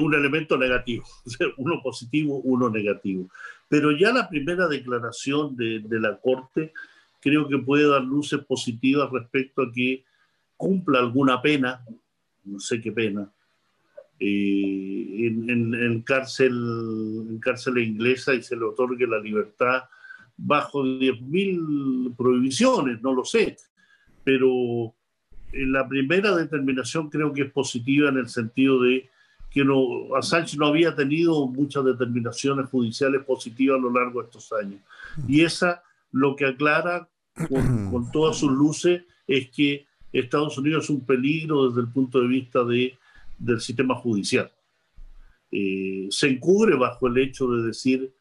un 0.00 0.14
elemento 0.14 0.56
negativo, 0.56 1.04
uno 1.58 1.82
positivo, 1.82 2.36
uno 2.36 2.70
negativo. 2.70 3.28
Pero 3.68 3.92
ya 3.92 4.12
la 4.12 4.28
primera 4.28 4.66
declaración 4.66 5.56
de, 5.56 5.80
de 5.80 6.00
la 6.00 6.16
Corte 6.16 6.72
creo 7.20 7.46
que 7.48 7.58
puede 7.58 7.86
dar 7.86 8.02
luces 8.02 8.40
positivas 8.44 9.10
respecto 9.10 9.62
a 9.62 9.72
que 9.72 10.04
cumpla 10.56 11.00
alguna 11.00 11.42
pena, 11.42 11.84
no 12.44 12.58
sé 12.60 12.80
qué 12.80 12.92
pena, 12.92 13.30
eh, 14.20 15.28
en, 15.28 16.02
cárcel, 16.02 16.52
en 17.30 17.38
cárcel 17.38 17.78
inglesa 17.78 18.34
y 18.34 18.42
se 18.42 18.56
le 18.56 18.64
otorgue 18.64 19.06
la 19.06 19.20
libertad 19.20 19.84
bajo 20.38 20.84
10.000 20.84 22.16
prohibiciones, 22.16 23.02
no 23.02 23.12
lo 23.12 23.24
sé, 23.24 23.56
pero 24.24 24.94
en 25.52 25.72
la 25.72 25.86
primera 25.86 26.34
determinación 26.34 27.10
creo 27.10 27.32
que 27.32 27.42
es 27.42 27.52
positiva 27.52 28.08
en 28.08 28.18
el 28.18 28.28
sentido 28.28 28.80
de 28.80 29.10
que 29.50 29.64
no, 29.64 30.14
Assange 30.16 30.56
no 30.56 30.66
había 30.66 30.94
tenido 30.94 31.46
muchas 31.46 31.84
determinaciones 31.84 32.68
judiciales 32.70 33.24
positivas 33.24 33.78
a 33.78 33.82
lo 33.82 33.90
largo 33.90 34.20
de 34.20 34.26
estos 34.26 34.52
años. 34.52 34.80
Y 35.26 35.42
esa 35.42 35.82
lo 36.12 36.36
que 36.36 36.46
aclara 36.46 37.08
con, 37.48 37.90
con 37.90 38.10
todas 38.12 38.36
sus 38.36 38.52
luces 38.52 39.02
es 39.26 39.50
que 39.50 39.86
Estados 40.12 40.56
Unidos 40.58 40.84
es 40.84 40.90
un 40.90 41.04
peligro 41.04 41.68
desde 41.68 41.82
el 41.82 41.92
punto 41.92 42.20
de 42.20 42.28
vista 42.28 42.64
de, 42.64 42.96
del 43.38 43.60
sistema 43.60 43.94
judicial. 43.94 44.50
Eh, 45.50 46.08
se 46.10 46.28
encubre 46.28 46.76
bajo 46.76 47.06
el 47.06 47.18
hecho 47.18 47.50
de 47.50 47.66
decir 47.66 48.12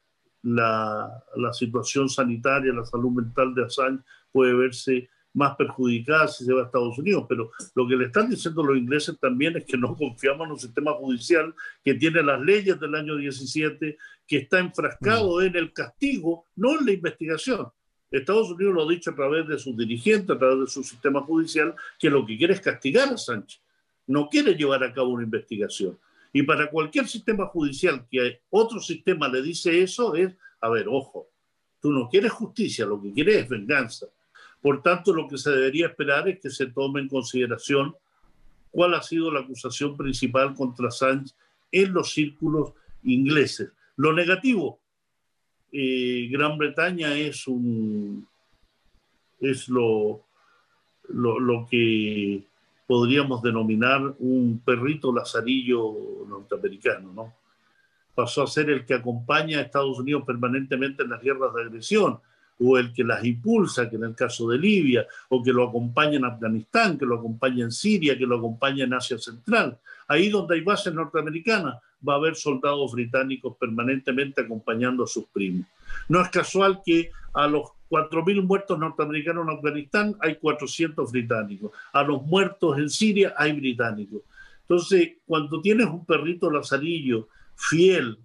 la, 0.47 1.23
la, 1.35 1.53
situación 1.53 2.09
sanitaria, 2.09 2.73
la 2.73 2.85
salud 2.85 3.11
mental 3.11 3.53
de 3.53 3.65
Assange 3.65 4.03
puede 4.31 4.53
verse 4.53 5.09
más 5.33 5.55
perjudicada 5.55 6.27
si 6.27 6.45
se 6.45 6.53
va 6.53 6.63
a 6.63 6.65
Estados 6.65 6.97
Unidos, 6.97 7.25
pero 7.29 7.51
lo 7.75 7.87
que 7.87 7.95
le 7.95 8.05
están 8.05 8.29
diciendo 8.29 8.63
los 8.63 8.77
ingleses 8.77 9.19
también 9.19 9.55
es 9.57 9.65
que 9.65 9.77
no 9.77 9.95
confiamos 9.95 10.45
en 10.45 10.51
un 10.53 10.59
sistema 10.59 10.93
judicial 10.93 11.53
que 11.83 11.93
tiene 11.93 12.23
las 12.23 12.41
leyes 12.41 12.79
del 12.79 12.95
año 12.95 13.15
17, 13.17 13.97
que 14.25 14.37
está 14.37 14.59
enfrascado 14.59 15.37
mm. 15.37 15.41
en 15.43 15.55
el 15.55 15.73
castigo, 15.73 16.45
no 16.55 16.79
en 16.79 16.85
la 16.85 16.91
investigación. 16.93 17.67
Estados 18.09 18.49
Unidos 18.51 18.73
lo 18.73 18.83
ha 18.83 18.89
dicho 18.89 19.11
a 19.11 19.15
través 19.15 19.47
de 19.47 19.59
sus 19.59 19.77
dirigentes, 19.77 20.35
a 20.35 20.39
través 20.39 20.59
de 20.59 20.67
su 20.67 20.83
sistema 20.83 21.21
judicial, 21.21 21.75
que 21.99 22.09
lo 22.09 22.25
que 22.25 22.37
quiere 22.37 22.53
es 22.53 22.61
castigar 22.61 23.09
a 23.09 23.17
Sánchez. 23.17 23.61
No 24.07 24.29
quiere 24.29 24.55
llevar 24.55 24.83
a 24.83 24.93
cabo 24.93 25.09
una 25.09 25.23
investigación. 25.23 25.99
Y 26.33 26.43
para 26.43 26.69
cualquier 26.69 27.07
sistema 27.07 27.47
judicial 27.47 28.05
que 28.09 28.41
otro 28.49 28.79
sistema 28.79 29.27
le 29.27 29.41
dice 29.41 29.81
eso 29.81 30.15
es, 30.15 30.33
a 30.61 30.69
ver, 30.69 30.87
ojo, 30.87 31.29
tú 31.81 31.91
no 31.91 32.09
quieres 32.09 32.31
justicia, 32.31 32.85
lo 32.85 33.01
que 33.01 33.13
quieres 33.13 33.43
es 33.43 33.49
venganza. 33.49 34.07
Por 34.61 34.81
tanto, 34.81 35.13
lo 35.13 35.27
que 35.27 35.37
se 35.37 35.51
debería 35.51 35.87
esperar 35.87 36.27
es 36.27 36.39
que 36.39 36.49
se 36.49 36.67
tome 36.67 37.01
en 37.01 37.07
consideración 37.07 37.95
cuál 38.71 38.93
ha 38.93 39.01
sido 39.01 39.31
la 39.31 39.41
acusación 39.41 39.95
principal 39.95 40.53
contra 40.53 40.91
Sánchez 40.91 41.35
en 41.71 41.93
los 41.93 42.11
círculos 42.11 42.73
ingleses. 43.03 43.71
Lo 43.95 44.13
negativo, 44.13 44.79
eh, 45.71 46.27
Gran 46.31 46.57
Bretaña 46.57 47.15
es 47.17 47.47
un 47.47 48.27
es 49.39 49.69
lo, 49.69 50.25
lo, 51.09 51.67
que 51.69 52.46
podríamos 52.87 53.41
denominar 53.41 54.15
un 54.19 54.61
perrito 54.63 55.13
lazarillo 55.13 56.25
norteamericano, 56.27 57.11
¿no? 57.13 57.33
Pasó 58.15 58.43
a 58.43 58.47
ser 58.47 58.69
el 58.69 58.85
que 58.85 58.95
acompaña 58.95 59.59
a 59.59 59.61
Estados 59.61 59.99
Unidos 59.99 60.23
permanentemente 60.25 61.03
en 61.03 61.09
las 61.09 61.21
guerras 61.21 61.53
de 61.53 61.63
agresión, 61.63 62.19
o 62.59 62.77
el 62.77 62.91
que 62.93 63.03
las 63.03 63.23
impulsa, 63.23 63.89
que 63.89 63.97
en 63.97 64.05
el 64.05 64.15
caso 64.15 64.49
de 64.49 64.57
Libia, 64.57 65.05
o 65.29 65.43
que 65.43 65.53
lo 65.53 65.67
acompaña 65.67 66.17
en 66.17 66.25
Afganistán, 66.25 66.97
que 66.97 67.05
lo 67.05 67.17
acompaña 67.17 67.63
en 67.65 67.71
Siria, 67.71 68.17
que 68.17 68.25
lo 68.25 68.37
acompaña 68.37 68.85
en 68.85 68.93
Asia 68.93 69.19
Central. 69.19 69.77
Ahí 70.07 70.29
donde 70.29 70.55
hay 70.55 70.61
bases 70.61 70.93
norteamericanas, 70.93 71.75
va 72.07 72.13
a 72.13 72.17
haber 72.17 72.35
soldados 72.35 72.93
británicos 72.93 73.55
permanentemente 73.57 74.41
acompañando 74.41 75.03
a 75.03 75.07
sus 75.07 75.25
primos. 75.25 75.67
No 76.09 76.21
es 76.21 76.29
casual 76.29 76.81
que 76.83 77.11
a 77.33 77.47
los 77.47 77.69
4.000 77.89 78.43
muertos 78.43 78.77
norteamericanos 78.77 79.47
en 79.47 79.55
Afganistán 79.55 80.15
hay 80.19 80.35
400 80.35 81.11
británicos. 81.11 81.71
A 81.93 82.03
los 82.03 82.21
muertos 82.23 82.77
en 82.77 82.89
Siria 82.89 83.33
hay 83.37 83.53
británicos. 83.53 84.21
Entonces, 84.61 85.13
cuando 85.25 85.61
tienes 85.61 85.87
un 85.87 86.05
perrito 86.05 86.51
lazarillo 86.51 87.29
fiel, 87.55 88.17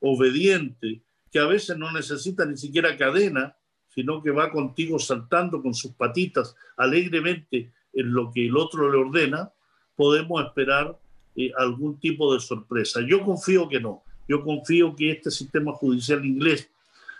obediente, 0.00 1.00
que 1.30 1.38
a 1.38 1.46
veces 1.46 1.76
no 1.76 1.92
necesita 1.92 2.44
ni 2.46 2.56
siquiera 2.56 2.96
cadena, 2.96 3.56
sino 3.88 4.22
que 4.22 4.30
va 4.30 4.50
contigo 4.50 4.98
saltando 4.98 5.62
con 5.62 5.74
sus 5.74 5.92
patitas 5.92 6.54
alegremente 6.76 7.72
en 7.92 8.12
lo 8.12 8.30
que 8.30 8.46
el 8.46 8.56
otro 8.56 8.90
le 8.90 8.98
ordena, 8.98 9.50
podemos 9.96 10.44
esperar 10.44 10.98
eh, 11.34 11.50
algún 11.56 11.98
tipo 11.98 12.32
de 12.32 12.40
sorpresa. 12.40 13.00
Yo 13.00 13.24
confío 13.24 13.68
que 13.68 13.80
no. 13.80 14.02
Yo 14.28 14.42
confío 14.42 14.94
que 14.94 15.12
este 15.12 15.30
sistema 15.30 15.72
judicial 15.72 16.24
inglés, 16.24 16.70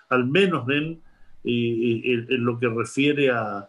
al 0.09 0.27
menos 0.27 0.69
en, 0.69 1.01
en, 1.47 2.45
lo 2.45 2.59
que 2.59 2.69
refiere 2.69 3.31
a, 3.31 3.69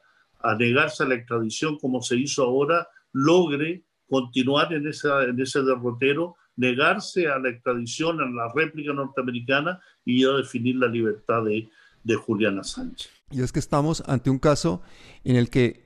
negarse 0.57 1.03
a 1.03 1.07
la 1.07 1.15
extradición 1.15 1.77
como 1.77 2.01
se 2.01 2.15
hizo 2.15 2.43
ahora, 2.43 2.87
logre 3.13 3.83
continuar 4.09 4.73
en 4.73 4.87
ese 4.87 5.61
derrotero, 5.61 6.35
negarse 6.55 7.27
a 7.27 7.37
la 7.39 7.49
extradición, 7.49 8.21
a 8.21 8.25
la 8.25 8.51
réplica 8.53 8.93
norteamericana 8.93 9.79
y 10.05 10.23
a 10.25 10.31
definir 10.31 10.77
la 10.77 10.87
libertad 10.87 11.43
de, 11.43 11.69
de 12.03 12.15
Juliana 12.15 12.63
Sánchez. 12.63 13.11
Y 13.31 13.41
es 13.41 13.51
que 13.51 13.59
estamos 13.59 14.01
ante 14.07 14.29
un 14.29 14.39
caso 14.39 14.81
en 15.23 15.35
el 15.35 15.49
que 15.49 15.85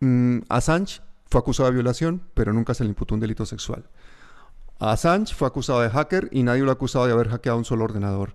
mmm, 0.00 0.40
Assange 0.48 1.00
fue 1.26 1.40
acusado 1.40 1.68
de 1.68 1.74
violación, 1.74 2.22
pero 2.34 2.52
nunca 2.52 2.74
se 2.74 2.84
le 2.84 2.90
imputó 2.90 3.14
un 3.14 3.20
delito 3.20 3.46
sexual. 3.46 3.88
Assange 4.80 5.34
fue 5.34 5.46
acusado 5.46 5.80
de 5.82 5.90
hacker 5.90 6.28
y 6.32 6.42
nadie 6.42 6.62
lo 6.62 6.70
ha 6.70 6.74
acusado 6.74 7.06
de 7.06 7.12
haber 7.12 7.28
hackeado 7.28 7.58
un 7.58 7.64
solo 7.64 7.84
ordenador. 7.84 8.34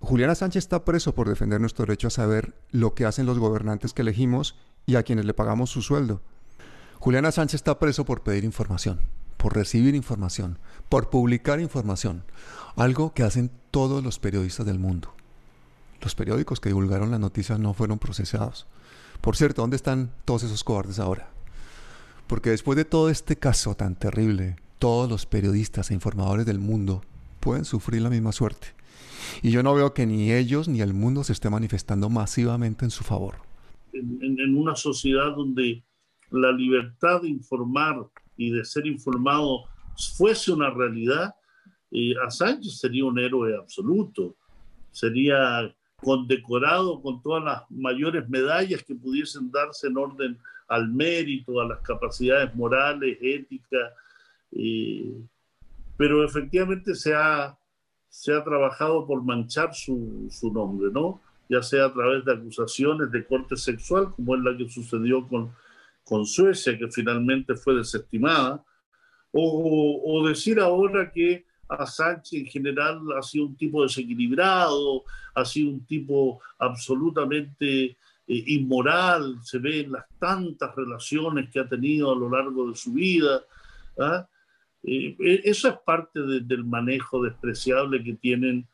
Juliana 0.00 0.34
Sánchez 0.34 0.64
está 0.64 0.84
preso 0.84 1.14
por 1.14 1.28
defender 1.28 1.60
nuestro 1.60 1.86
derecho 1.86 2.08
a 2.08 2.10
saber 2.10 2.54
lo 2.70 2.94
que 2.94 3.06
hacen 3.06 3.26
los 3.26 3.38
gobernantes 3.38 3.92
que 3.92 4.02
elegimos 4.02 4.56
y 4.86 4.96
a 4.96 5.02
quienes 5.02 5.24
le 5.24 5.34
pagamos 5.34 5.70
su 5.70 5.82
sueldo. 5.82 6.20
Juliana 6.98 7.32
Sánchez 7.32 7.54
está 7.56 7.78
preso 7.78 8.04
por 8.04 8.22
pedir 8.22 8.44
información, 8.44 9.00
por 9.36 9.54
recibir 9.54 9.94
información, 9.94 10.58
por 10.88 11.08
publicar 11.08 11.60
información, 11.60 12.24
algo 12.76 13.14
que 13.14 13.22
hacen 13.22 13.50
todos 13.70 14.04
los 14.04 14.18
periodistas 14.18 14.66
del 14.66 14.78
mundo. 14.78 15.14
Los 16.02 16.14
periódicos 16.14 16.60
que 16.60 16.70
divulgaron 16.70 17.10
las 17.10 17.20
noticias 17.20 17.58
no 17.58 17.74
fueron 17.74 17.98
procesados. 17.98 18.66
Por 19.20 19.36
cierto, 19.36 19.62
¿dónde 19.62 19.76
están 19.76 20.12
todos 20.24 20.42
esos 20.42 20.64
cobardes 20.64 20.98
ahora? 20.98 21.30
Porque 22.26 22.50
después 22.50 22.76
de 22.76 22.84
todo 22.84 23.10
este 23.10 23.36
caso 23.36 23.74
tan 23.74 23.96
terrible, 23.96 24.56
todos 24.78 25.10
los 25.10 25.26
periodistas 25.26 25.90
e 25.90 25.94
informadores 25.94 26.46
del 26.46 26.58
mundo 26.58 27.02
pueden 27.40 27.64
sufrir 27.64 28.02
la 28.02 28.10
misma 28.10 28.32
suerte. 28.32 28.79
Y 29.42 29.50
yo 29.50 29.62
no 29.62 29.74
veo 29.74 29.94
que 29.94 30.06
ni 30.06 30.32
ellos 30.32 30.68
ni 30.68 30.80
el 30.80 30.94
mundo 30.94 31.24
se 31.24 31.32
esté 31.32 31.50
manifestando 31.50 32.08
masivamente 32.08 32.84
en 32.84 32.90
su 32.90 33.04
favor. 33.04 33.36
En, 33.92 34.56
una 34.56 34.76
sociedad 34.76 35.34
donde 35.34 35.82
la 36.30 36.52
libertad 36.52 37.22
de 37.22 37.28
informar 37.28 38.06
y 38.36 38.50
de 38.50 38.64
ser 38.64 38.86
informado 38.86 39.64
fuese 40.16 40.52
una 40.52 40.70
realidad, 40.70 41.34
eh, 41.90 42.14
Assange 42.24 42.70
sería 42.70 43.04
un 43.04 43.18
héroe 43.18 43.56
absoluto, 43.56 44.36
sería 44.92 45.74
condecorado 45.96 47.02
con 47.02 47.22
todas 47.22 47.44
las 47.44 47.70
mayores 47.70 48.28
medallas 48.28 48.82
que 48.84 48.94
pudiesen 48.94 49.50
darse 49.50 49.88
en 49.88 49.98
orden 49.98 50.38
al 50.68 50.88
mérito, 50.88 51.60
a 51.60 51.66
las 51.66 51.80
capacidades 51.80 52.54
morales, 52.54 53.18
éticas, 53.20 53.92
eh, 54.52 55.20
pero 55.96 56.24
efectivamente 56.24 56.94
se 56.94 57.12
ha, 57.14 57.56
se 58.10 58.34
ha 58.34 58.44
trabajado 58.44 59.06
por 59.06 59.22
manchar 59.22 59.72
su, 59.72 60.26
su, 60.30 60.52
nombre, 60.52 60.90
¿no? 60.92 61.20
Ya 61.48 61.62
sea 61.62 61.86
a 61.86 61.92
través 61.92 62.24
de 62.24 62.34
acusaciones 62.34 63.10
de 63.10 63.24
corte 63.24 63.56
sexual, 63.56 64.12
como 64.14 64.36
es 64.36 64.42
la 64.42 64.56
que 64.56 64.68
sucedió 64.68 65.26
con, 65.26 65.52
con 66.04 66.26
Suecia, 66.26 66.76
que 66.76 66.88
finalmente 66.90 67.54
fue 67.54 67.76
desestimada, 67.76 68.62
o, 69.32 70.26
decir 70.26 70.58
ahora 70.58 71.10
que 71.12 71.46
a 71.68 71.86
Sánchez 71.86 72.40
en 72.40 72.46
general 72.46 73.00
ha 73.16 73.22
sido 73.22 73.46
un 73.46 73.56
tipo 73.56 73.84
desequilibrado, 73.84 75.04
ha 75.34 75.44
sido 75.44 75.70
un 75.70 75.86
tipo 75.86 76.40
absolutamente 76.58 77.84
eh, 77.84 77.96
inmoral, 78.26 79.38
se 79.44 79.58
ve 79.58 79.80
en 79.82 79.92
las 79.92 80.04
tantas 80.18 80.74
relaciones 80.74 81.48
que 81.48 81.60
ha 81.60 81.68
tenido 81.68 82.10
a 82.12 82.16
lo 82.16 82.28
largo 82.28 82.68
de 82.68 82.74
su 82.74 82.92
vida. 82.92 83.44
¿ah? 84.00 84.26
Eh, 84.82 85.16
eh, 85.18 85.40
eso 85.44 85.68
es 85.68 85.74
parte 85.84 86.20
del 86.20 86.64
manejo 86.64 87.22
despreciable 87.22 88.02
que 88.02 88.14
tienen 88.14 88.66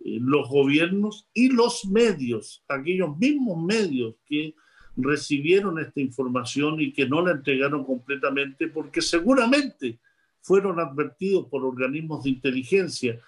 los 0.00 0.48
gobiernos 0.48 1.28
y 1.34 1.48
los 1.48 1.84
medios, 1.86 2.62
aquellos 2.68 3.18
mismos 3.18 3.60
medios 3.60 4.14
que 4.24 4.54
recibieron 4.96 5.80
esta 5.80 6.00
información 6.00 6.80
y 6.80 6.92
que 6.92 7.08
no 7.08 7.20
la 7.20 7.32
entregaron 7.32 7.84
completamente 7.84 8.68
porque 8.68 9.02
seguramente 9.02 9.98
fueron 10.40 10.78
advertidos 10.78 11.46
por 11.46 11.64
organismos 11.64 12.22
de 12.22 12.30
inteligencia 12.30 13.20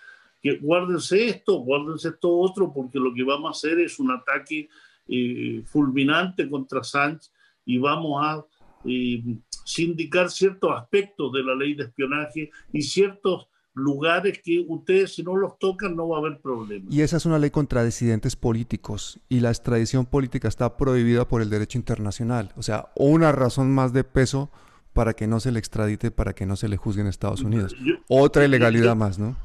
que 0.42 0.56
guárdense 0.56 1.28
esto, 1.28 1.58
guárdense 1.58 2.08
esto 2.08 2.36
otro, 2.36 2.72
porque 2.72 2.98
lo 2.98 3.12
que 3.12 3.22
vamos 3.22 3.48
a 3.48 3.50
hacer 3.50 3.78
es 3.80 3.98
un 3.98 4.10
ataque 4.10 4.68
eh, 5.06 5.62
fulminante 5.66 6.48
contra 6.48 6.82
Sánchez 6.82 7.32
y 7.66 7.78
vamos 7.78 8.22
a 8.24 8.44
eh, 8.86 9.22
sindicar 9.70 10.30
ciertos 10.30 10.70
aspectos 10.76 11.33
de 11.33 11.44
la 11.44 11.54
ley 11.54 11.74
de 11.74 11.85
espionaje 11.85 12.50
y 12.72 12.83
ciertos 12.83 13.46
lugares 13.72 14.40
que 14.42 14.64
ustedes 14.66 15.14
si 15.14 15.22
no 15.22 15.37
los 15.37 15.59
tocan 15.59 15.94
no 15.94 16.09
va 16.09 16.16
a 16.16 16.20
haber 16.20 16.40
problema. 16.40 16.87
Y 16.90 17.02
esa 17.02 17.18
es 17.18 17.24
una 17.24 17.38
ley 17.38 17.50
contra 17.50 17.85
disidentes 17.85 18.35
políticos 18.35 19.20
y 19.28 19.40
la 19.40 19.50
extradición 19.50 20.06
política 20.06 20.48
está 20.48 20.76
prohibida 20.76 21.26
por 21.28 21.40
el 21.40 21.50
derecho 21.50 21.78
internacional. 21.78 22.52
O 22.56 22.62
sea, 22.62 22.88
una 22.96 23.30
razón 23.30 23.72
más 23.72 23.92
de 23.92 24.02
peso 24.02 24.50
para 24.92 25.14
que 25.14 25.28
no 25.28 25.38
se 25.38 25.52
le 25.52 25.61
extradite, 25.61 26.11
para 26.11 26.35
que 26.35 26.46
no 26.46 26.56
se 26.56 26.68
le 26.68 26.76
juzgue 26.76 27.02
en 27.02 27.06
Estados 27.06 27.42
Unidos. 27.42 27.76
Otra 28.09 28.44
ilegalidad 28.44 28.96
más, 28.96 29.20
¿no? 29.20 29.37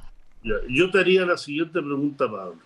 Yo 0.69 0.89
te 0.89 0.99
haría 0.99 1.23
la 1.25 1.38
siguiente 1.38 1.79
pregunta, 1.79 2.25
Pablo. 2.25 2.57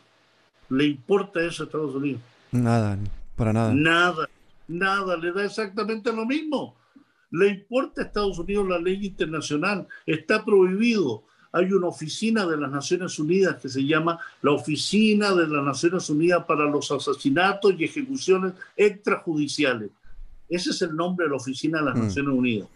¿Le 0.69 0.86
importa 0.86 1.41
eso 1.41 1.63
a 1.63 1.65
Estados 1.65 1.93
Unidos? 1.93 2.22
Nada, 2.52 2.98
para 3.36 3.52
nada. 3.52 3.74
Nada, 3.74 4.30
nada, 4.67 5.17
le 5.17 5.34
da 5.34 5.43
exactamente 5.43 6.13
lo 6.13 6.26
mismo. 6.26 6.79
Le 7.32 7.48
importa 7.50 8.02
a 8.02 8.06
Estados 8.06 8.39
Unidos 8.39 8.68
la 8.68 8.80
ley 8.80 9.06
internacional, 9.06 9.88
está 10.06 10.44
prohibido. 10.44 11.24
Hay 11.52 11.72
una 11.72 11.88
oficina 11.88 12.46
de 12.46 12.58
las 12.58 12.72
Naciones 12.72 13.18
Unidas 13.20 13.60
que 13.62 13.70
se 13.70 13.86
llama 13.86 14.20
la 14.42 14.52
Oficina 14.52 15.34
de 15.34 15.48
las 15.48 15.63
Naciones 15.63 16.10
Unidas 16.10 16.46
para 16.46 16.65
los 16.65 16.92
Asesinatos 16.92 17.74
y 17.78 17.84
Ejecuciones 17.84 18.54
Extrajudiciales. 18.76 19.89
Ese 20.48 20.72
es 20.72 20.82
el 20.82 20.96
nombre 20.96 21.26
de 21.26 21.32
la 21.32 21.38
Oficina 21.38 21.80
de 21.80 21.86
las 21.86 21.96
mm. 21.96 22.02
Naciones 22.02 22.34
Unidas. 22.34 22.70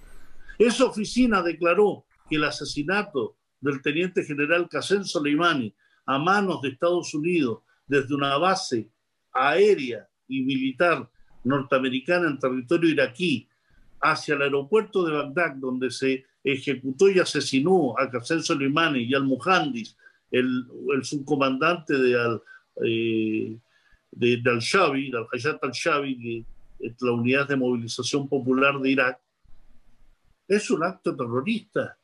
Esa 0.58 0.86
oficina 0.86 1.42
declaró 1.42 2.06
que 2.30 2.36
el 2.36 2.44
asesinato 2.44 3.36
del 3.60 3.82
teniente 3.82 4.24
general 4.24 4.70
Qasem 4.70 5.04
Soleimani 5.04 5.74
a 6.06 6.20
manos 6.20 6.62
de 6.62 6.70
Estados 6.70 7.14
Unidos 7.14 7.60
desde 7.88 8.14
una 8.14 8.38
base 8.38 8.90
aérea 9.32 10.08
y 10.28 10.42
militar 10.42 11.10
norteamericana 11.44 12.28
en 12.28 12.40
territorio 12.40 12.90
iraquí 12.90 13.48
hacia 14.04 14.36
el 14.36 14.42
aeropuerto 14.42 15.04
de 15.04 15.14
Bagdad, 15.14 15.56
donde 15.56 15.90
se 15.90 16.26
ejecutó 16.44 17.10
y 17.10 17.20
asesinó 17.20 17.98
a 17.98 18.10
Qasem 18.10 18.42
Soleimani 18.42 19.04
y 19.04 19.14
al 19.16 19.24
Muhandis, 19.24 19.96
el, 20.30 20.66
subcomandante 21.04 21.98
de 21.98 22.20
al, 22.20 22.42
eh, 22.86 23.58
de, 24.12 24.42
al-Shabi, 24.46 25.10
de 25.10 25.18
al-Hayat 25.18 25.64
al-Shabi, 25.64 26.20
que 26.20 26.46
es 26.86 27.02
la 27.02 27.14
unidad 27.14 27.48
de 27.48 27.56
movilización 27.56 28.28
popular 28.28 28.80
de 28.80 28.92
Irak, 28.92 29.20
es 30.48 30.70
un 30.70 30.84
acto 30.84 31.16
terrorista, 31.16 31.98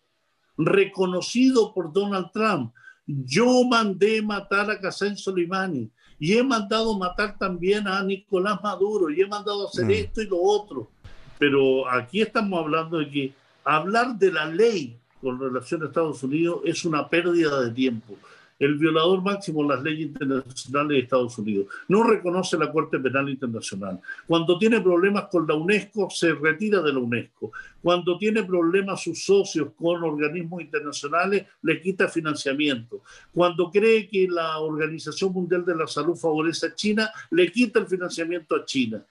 reconocido 0.57 1.73
por 1.73 1.91
Donald 1.91 2.31
Trump. 2.33 2.73
Yo 3.05 3.63
mandé 3.65 4.21
matar 4.21 4.71
a 4.71 4.79
Qasem 4.79 5.17
Soleimani, 5.17 5.91
y 6.19 6.33
he 6.33 6.43
mandado 6.43 6.97
matar 6.97 7.37
también 7.37 7.87
a 7.87 8.03
Nicolás 8.03 8.59
Maduro 8.61 9.09
y 9.09 9.21
he 9.21 9.25
mandado 9.25 9.67
hacer 9.67 9.85
mm. 9.85 9.91
esto 9.91 10.21
y 10.21 10.27
lo 10.27 10.41
otro. 10.41 10.91
Pero 11.39 11.89
aquí 11.89 12.21
estamos 12.21 12.59
hablando 12.59 12.99
de 12.99 13.09
que 13.09 13.33
hablar 13.63 14.19
de 14.19 14.31
la 14.31 14.45
ley 14.45 14.95
con 15.19 15.39
relación 15.39 15.81
a 15.81 15.87
Estados 15.87 16.21
Unidos 16.21 16.61
es 16.65 16.85
una 16.85 17.09
pérdida 17.09 17.61
de 17.63 17.71
tiempo 17.71 18.15
el 18.59 18.75
violador 18.75 19.21
máximo 19.21 19.63
de 19.63 19.69
las 19.69 19.83
leyes 19.83 20.07
internacionales 20.09 20.89
de 20.89 20.99
Estados 20.99 21.37
Unidos. 21.37 21.67
No 21.87 22.03
reconoce 22.03 22.57
la 22.57 22.71
Corte 22.71 22.99
Penal 22.99 23.29
Internacional. 23.29 23.99
Cuando 24.27 24.57
tiene 24.59 24.81
problemas 24.81 25.27
con 25.31 25.47
la 25.47 25.55
UNESCO, 25.55 26.09
se 26.09 26.33
retira 26.33 26.81
de 26.81 26.91
la 26.91 26.99
UNESCO. 26.99 27.53
Cuando 27.81 28.17
tiene 28.17 28.43
problemas 28.43 29.01
sus 29.01 29.23
socios 29.23 29.69
con 29.77 30.03
organismos 30.03 30.61
internacionales, 30.61 31.45
le 31.61 31.81
quita 31.81 32.09
financiamiento. 32.09 33.01
Cuando 33.33 33.71
cree 33.71 34.09
que 34.09 34.27
la 34.27 34.59
Organización 34.59 35.31
Mundial 35.31 35.63
de 35.63 35.75
la 35.75 35.87
Salud 35.87 36.17
favorece 36.17 36.67
a 36.67 36.75
China, 36.75 37.09
le 37.31 37.49
quita 37.49 37.79
el 37.79 37.87
financiamiento 37.87 38.55
a 38.55 38.65
China. 38.65 39.01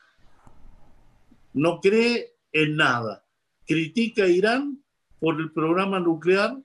No 1.53 1.81
cree 1.81 2.35
en 2.53 2.77
nada. 2.77 3.25
Critica 3.67 4.25
a 4.25 4.29
Irán 4.29 4.83
por 5.21 5.41
el 5.41 5.53
programa 5.53 6.01
nuclear 6.01 6.57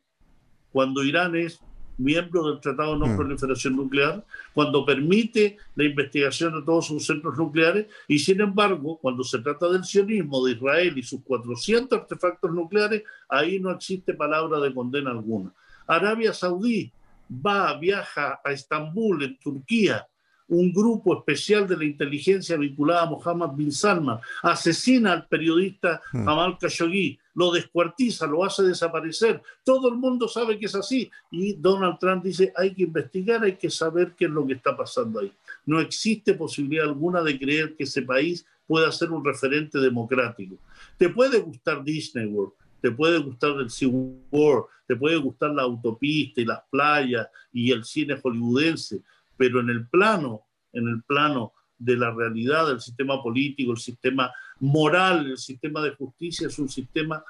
cuando 0.71 1.03
Irán 1.03 1.35
es 1.35 1.61
miembro 1.97 2.49
del 2.49 2.59
Tratado 2.59 2.93
de 2.93 2.99
No 2.99 3.07
mm. 3.07 3.17
Proliferación 3.17 3.75
Nuclear, 3.75 4.25
cuando 4.53 4.85
permite 4.85 5.57
la 5.75 5.83
investigación 5.83 6.53
de 6.53 6.65
todos 6.65 6.87
sus 6.87 7.05
centros 7.05 7.37
nucleares, 7.37 7.87
y 8.07 8.19
sin 8.19 8.41
embargo, 8.41 8.97
cuando 8.99 9.23
se 9.23 9.39
trata 9.39 9.69
del 9.69 9.83
sionismo 9.83 10.45
de 10.45 10.53
Israel 10.53 10.97
y 10.97 11.03
sus 11.03 11.21
400 11.23 11.99
artefactos 11.99 12.51
nucleares, 12.51 13.03
ahí 13.29 13.59
no 13.59 13.71
existe 13.71 14.13
palabra 14.13 14.59
de 14.59 14.73
condena 14.73 15.11
alguna. 15.11 15.53
Arabia 15.87 16.33
Saudí 16.33 16.91
va, 17.29 17.77
viaja 17.77 18.39
a 18.43 18.51
Estambul, 18.51 19.23
en 19.23 19.37
Turquía, 19.39 20.07
un 20.47 20.71
grupo 20.71 21.17
especial 21.17 21.67
de 21.67 21.77
la 21.77 21.85
inteligencia 21.85 22.57
vinculada 22.57 23.03
a 23.03 23.09
Mohammed 23.09 23.55
bin 23.55 23.71
Salman, 23.71 24.19
asesina 24.41 25.13
al 25.13 25.27
periodista 25.27 26.01
hmm. 26.11 26.27
Amal 26.27 26.57
Khashoggi, 26.59 27.19
lo 27.35 27.51
descuartiza, 27.51 28.27
lo 28.27 28.43
hace 28.43 28.63
desaparecer. 28.63 29.41
Todo 29.63 29.89
el 29.89 29.95
mundo 29.95 30.27
sabe 30.27 30.59
que 30.59 30.67
es 30.67 30.75
así. 30.75 31.09
Y 31.31 31.53
Donald 31.53 31.97
Trump 31.99 32.23
dice, 32.23 32.53
hay 32.55 32.73
que 32.73 32.83
investigar, 32.83 33.43
hay 33.43 33.55
que 33.55 33.69
saber 33.69 34.13
qué 34.15 34.25
es 34.25 34.31
lo 34.31 34.45
que 34.45 34.53
está 34.53 34.75
pasando 34.77 35.19
ahí. 35.19 35.31
No 35.65 35.79
existe 35.79 36.33
posibilidad 36.33 36.85
alguna 36.85 37.21
de 37.21 37.39
creer 37.39 37.75
que 37.75 37.85
ese 37.85 38.03
país 38.03 38.45
pueda 38.67 38.91
ser 38.91 39.11
un 39.11 39.23
referente 39.23 39.79
democrático. 39.79 40.57
Te 40.97 41.09
puede 41.09 41.39
gustar 41.39 41.83
Disney 41.83 42.25
World, 42.25 42.53
te 42.81 42.91
puede 42.91 43.17
gustar 43.19 43.51
el 43.59 43.69
SeaWorld, 43.69 44.65
te 44.85 44.95
puede 44.95 45.17
gustar 45.17 45.51
la 45.51 45.63
autopista 45.63 46.41
y 46.41 46.45
las 46.45 46.61
playas 46.69 47.27
y 47.51 47.71
el 47.71 47.83
cine 47.83 48.19
hollywoodense, 48.21 49.01
pero 49.37 49.59
en 49.59 49.69
el 49.69 49.87
plano, 49.87 50.43
en 50.71 50.87
el 50.87 51.03
plano 51.03 51.53
de 51.77 51.97
la 51.97 52.11
realidad 52.11 52.67
del 52.67 52.79
sistema 52.79 53.21
político, 53.21 53.71
el 53.71 53.77
sistema 53.77 54.31
moral, 54.59 55.31
el 55.31 55.37
sistema 55.37 55.81
de 55.81 55.95
justicia 55.95 56.47
es 56.47 56.59
un 56.59 56.69
sistema 56.69 57.23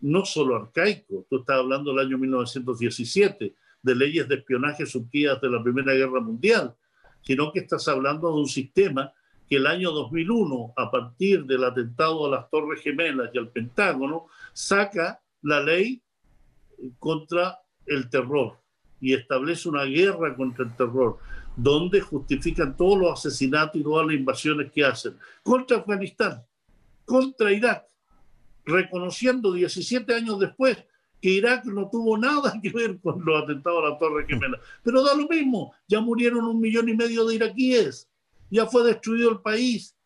no 0.00 0.24
solo 0.24 0.56
arcaico, 0.56 1.26
tú 1.28 1.38
estás 1.40 1.58
hablando 1.58 1.90
del 1.92 2.06
año 2.06 2.18
1917, 2.18 3.54
de 3.82 3.94
leyes 3.94 4.28
de 4.28 4.36
espionaje 4.36 4.86
surgidas 4.86 5.40
de 5.40 5.50
la 5.50 5.62
Primera 5.62 5.94
Guerra 5.94 6.20
Mundial, 6.20 6.74
sino 7.22 7.52
que 7.52 7.60
estás 7.60 7.88
hablando 7.88 8.28
de 8.28 8.40
un 8.40 8.46
sistema 8.46 9.12
que 9.48 9.56
el 9.56 9.66
año 9.66 9.92
2001, 9.92 10.74
a 10.76 10.90
partir 10.90 11.44
del 11.44 11.64
atentado 11.64 12.26
a 12.26 12.30
las 12.30 12.50
Torres 12.50 12.82
Gemelas 12.82 13.30
y 13.32 13.38
al 13.38 13.48
Pentágono, 13.48 14.26
saca 14.52 15.20
la 15.42 15.60
ley 15.60 16.02
contra 16.98 17.58
el 17.86 18.10
terror 18.10 18.58
y 19.00 19.14
establece 19.14 19.68
una 19.68 19.84
guerra 19.84 20.34
contra 20.36 20.64
el 20.64 20.76
terror 20.76 21.18
donde 21.56 22.00
justifican 22.00 22.76
todos 22.76 22.98
los 22.98 23.18
asesinatos 23.18 23.80
y 23.80 23.82
todas 23.82 24.06
las 24.06 24.14
invasiones 24.14 24.70
que 24.70 24.84
hacen 24.84 25.16
contra 25.42 25.78
Afganistán, 25.78 26.44
contra 27.04 27.52
Irak, 27.52 27.86
reconociendo 28.64 29.52
17 29.52 30.14
años 30.14 30.38
después 30.38 30.76
que 31.20 31.30
Irak 31.30 31.64
no 31.64 31.88
tuvo 31.90 32.18
nada 32.18 32.58
que 32.62 32.70
ver 32.70 33.00
con 33.00 33.24
los 33.24 33.42
atentados 33.42 33.82
a 33.82 33.90
la 33.90 33.98
Torre 33.98 34.26
Gemela. 34.26 34.60
Pero 34.82 35.02
da 35.02 35.14
lo 35.14 35.26
mismo, 35.26 35.74
ya 35.88 36.00
murieron 36.00 36.44
un 36.44 36.60
millón 36.60 36.88
y 36.88 36.94
medio 36.94 37.24
de 37.24 37.36
iraquíes, 37.36 38.08
ya 38.50 38.66
fue 38.66 38.84
destruido 38.84 39.30
el 39.30 39.40
país. 39.40 39.96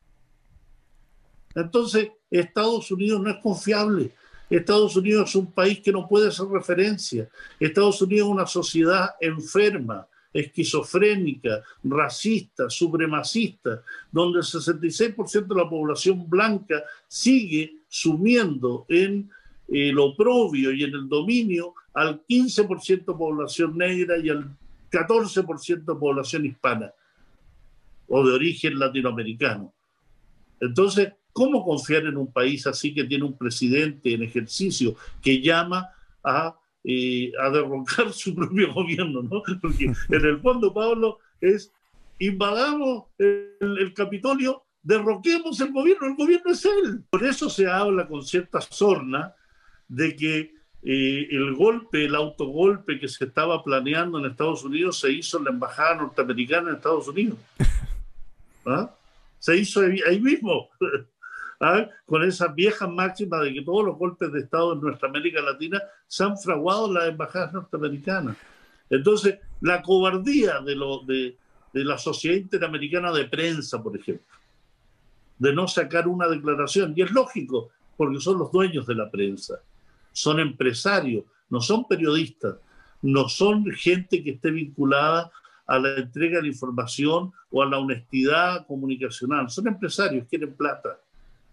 Entonces, 1.54 2.10
Estados 2.30 2.90
Unidos 2.92 3.20
no 3.20 3.30
es 3.30 3.38
confiable. 3.42 4.12
Estados 4.48 4.96
Unidos 4.96 5.30
es 5.30 5.36
un 5.36 5.52
país 5.52 5.80
que 5.80 5.92
no 5.92 6.08
puede 6.08 6.30
ser 6.30 6.46
referencia. 6.46 7.28
Estados 7.58 8.00
Unidos 8.02 8.28
es 8.28 8.32
una 8.32 8.46
sociedad 8.46 9.10
enferma, 9.20 10.06
esquizofrénica, 10.32 11.62
racista, 11.84 12.70
supremacista, 12.70 13.82
donde 14.10 14.38
el 14.40 14.44
66% 14.44 15.46
de 15.46 15.54
la 15.54 15.68
población 15.68 16.28
blanca 16.28 16.82
sigue 17.08 17.78
sumiendo 17.88 18.86
en 18.88 19.30
el 19.68 19.98
oprobio 19.98 20.72
y 20.72 20.84
en 20.84 20.94
el 20.94 21.08
dominio 21.08 21.74
al 21.94 22.24
15% 22.26 23.04
de 23.04 23.14
población 23.14 23.76
negra 23.76 24.18
y 24.18 24.28
al 24.28 24.56
14% 24.90 25.84
de 25.84 25.94
población 25.94 26.46
hispana 26.46 26.92
o 28.08 28.26
de 28.26 28.32
origen 28.32 28.78
latinoamericano. 28.78 29.72
Entonces, 30.60 31.12
¿cómo 31.32 31.64
confiar 31.64 32.04
en 32.06 32.16
un 32.16 32.32
país 32.32 32.66
así 32.66 32.92
que 32.92 33.04
tiene 33.04 33.24
un 33.24 33.38
presidente 33.38 34.12
en 34.12 34.22
ejercicio 34.22 34.96
que 35.22 35.40
llama 35.40 35.88
a, 36.22 36.56
eh, 36.84 37.32
a 37.40 37.50
derrocar 37.50 38.12
su 38.12 38.34
propio 38.34 38.72
gobierno? 38.72 39.22
¿no? 39.22 39.42
Porque 39.60 39.84
en 39.84 40.24
el 40.24 40.40
fondo, 40.40 40.72
Pablo, 40.72 41.18
es 41.40 41.72
invadamos 42.18 43.06
el, 43.18 43.56
el 43.60 43.94
Capitolio, 43.94 44.64
derroquemos 44.82 45.60
el 45.60 45.72
gobierno, 45.72 46.06
el 46.08 46.16
gobierno 46.16 46.52
es 46.52 46.64
él. 46.64 47.02
Por 47.08 47.24
eso 47.24 47.48
se 47.48 47.66
habla 47.66 48.06
con 48.06 48.22
cierta 48.22 48.60
sorna 48.60 49.34
de 49.88 50.14
que 50.14 50.54
eh, 50.82 51.28
el 51.30 51.54
golpe, 51.54 52.06
el 52.06 52.14
autogolpe 52.14 52.98
que 52.98 53.08
se 53.08 53.26
estaba 53.26 53.62
planeando 53.62 54.18
en 54.18 54.26
Estados 54.26 54.64
Unidos 54.64 54.98
se 54.98 55.12
hizo 55.12 55.38
en 55.38 55.44
la 55.44 55.50
embajada 55.50 55.96
norteamericana 55.96 56.70
en 56.70 56.76
Estados 56.76 57.08
Unidos. 57.08 57.38
¿Ah? 58.66 58.94
Se 59.38 59.56
hizo 59.56 59.80
ahí 59.80 60.20
mismo, 60.20 60.68
¿Ah? 61.62 61.86
con 62.06 62.24
esa 62.24 62.48
vieja 62.48 62.88
máxima 62.88 63.38
de 63.40 63.52
que 63.52 63.60
todos 63.60 63.84
los 63.84 63.98
golpes 63.98 64.32
de 64.32 64.40
Estado 64.40 64.72
en 64.72 64.80
nuestra 64.80 65.10
América 65.10 65.42
Latina 65.42 65.82
se 66.06 66.24
han 66.24 66.38
fraguado 66.38 66.86
en 66.86 66.94
las 66.94 67.08
embajadas 67.08 67.52
norteamericanas. 67.52 68.36
Entonces, 68.88 69.38
la 69.60 69.82
cobardía 69.82 70.60
de, 70.60 70.74
lo, 70.74 71.00
de, 71.04 71.36
la 71.74 71.98
Sociedad 71.98 72.36
Interamericana 72.36 73.12
de 73.12 73.26
Prensa, 73.26 73.82
por 73.82 73.94
ejemplo, 73.94 74.24
de 75.38 75.52
no 75.52 75.68
sacar 75.68 76.08
una 76.08 76.28
declaración, 76.28 76.94
y 76.96 77.02
es 77.02 77.10
lógico, 77.10 77.68
porque 77.94 78.20
son 78.20 78.38
los 78.38 78.50
dueños 78.50 78.86
de 78.86 78.94
la 78.94 79.10
prensa 79.10 79.60
son 80.12 80.40
empresarios, 80.40 81.24
no 81.48 81.60
son 81.60 81.86
periodistas, 81.86 82.56
no 83.02 83.28
son 83.28 83.64
gente 83.72 84.22
que 84.22 84.32
esté 84.32 84.50
vinculada 84.50 85.30
a 85.66 85.78
la 85.78 85.96
entrega 85.96 86.40
de 86.40 86.48
información 86.48 87.32
o 87.50 87.62
a 87.62 87.66
la 87.66 87.78
honestidad 87.78 88.66
comunicacional, 88.66 89.50
son 89.50 89.68
empresarios, 89.68 90.26
quieren 90.28 90.54
plata. 90.54 90.99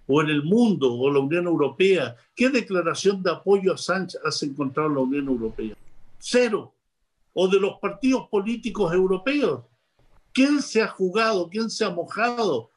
O 0.08 0.22
en 0.22 0.30
el 0.30 0.44
mundo, 0.44 0.94
o 0.94 1.12
la 1.12 1.20
Unión 1.20 1.48
Europea, 1.48 2.16
¿qué 2.36 2.50
declaración 2.50 3.22
de 3.22 3.32
apoyo 3.32 3.74
a 3.74 3.78
Sánchez 3.78 4.22
has 4.24 4.42
encontrado 4.44 4.90
en 4.90 4.96
la 4.96 5.02
Unión 5.02 5.28
Europea? 5.28 5.76
Cero. 6.18 6.74
O 7.34 7.48
de 7.48 7.60
los 7.60 7.78
partidos 7.80 8.28
políticos 8.30 8.94
europeos. 8.94 9.62
¿Quién 10.34 10.62
se 10.62 10.82
ha 10.82 10.88
jugado, 10.88 11.50
quién 11.50 11.70
se 11.70 11.86
ha 11.86 11.90
mojado 11.90 12.72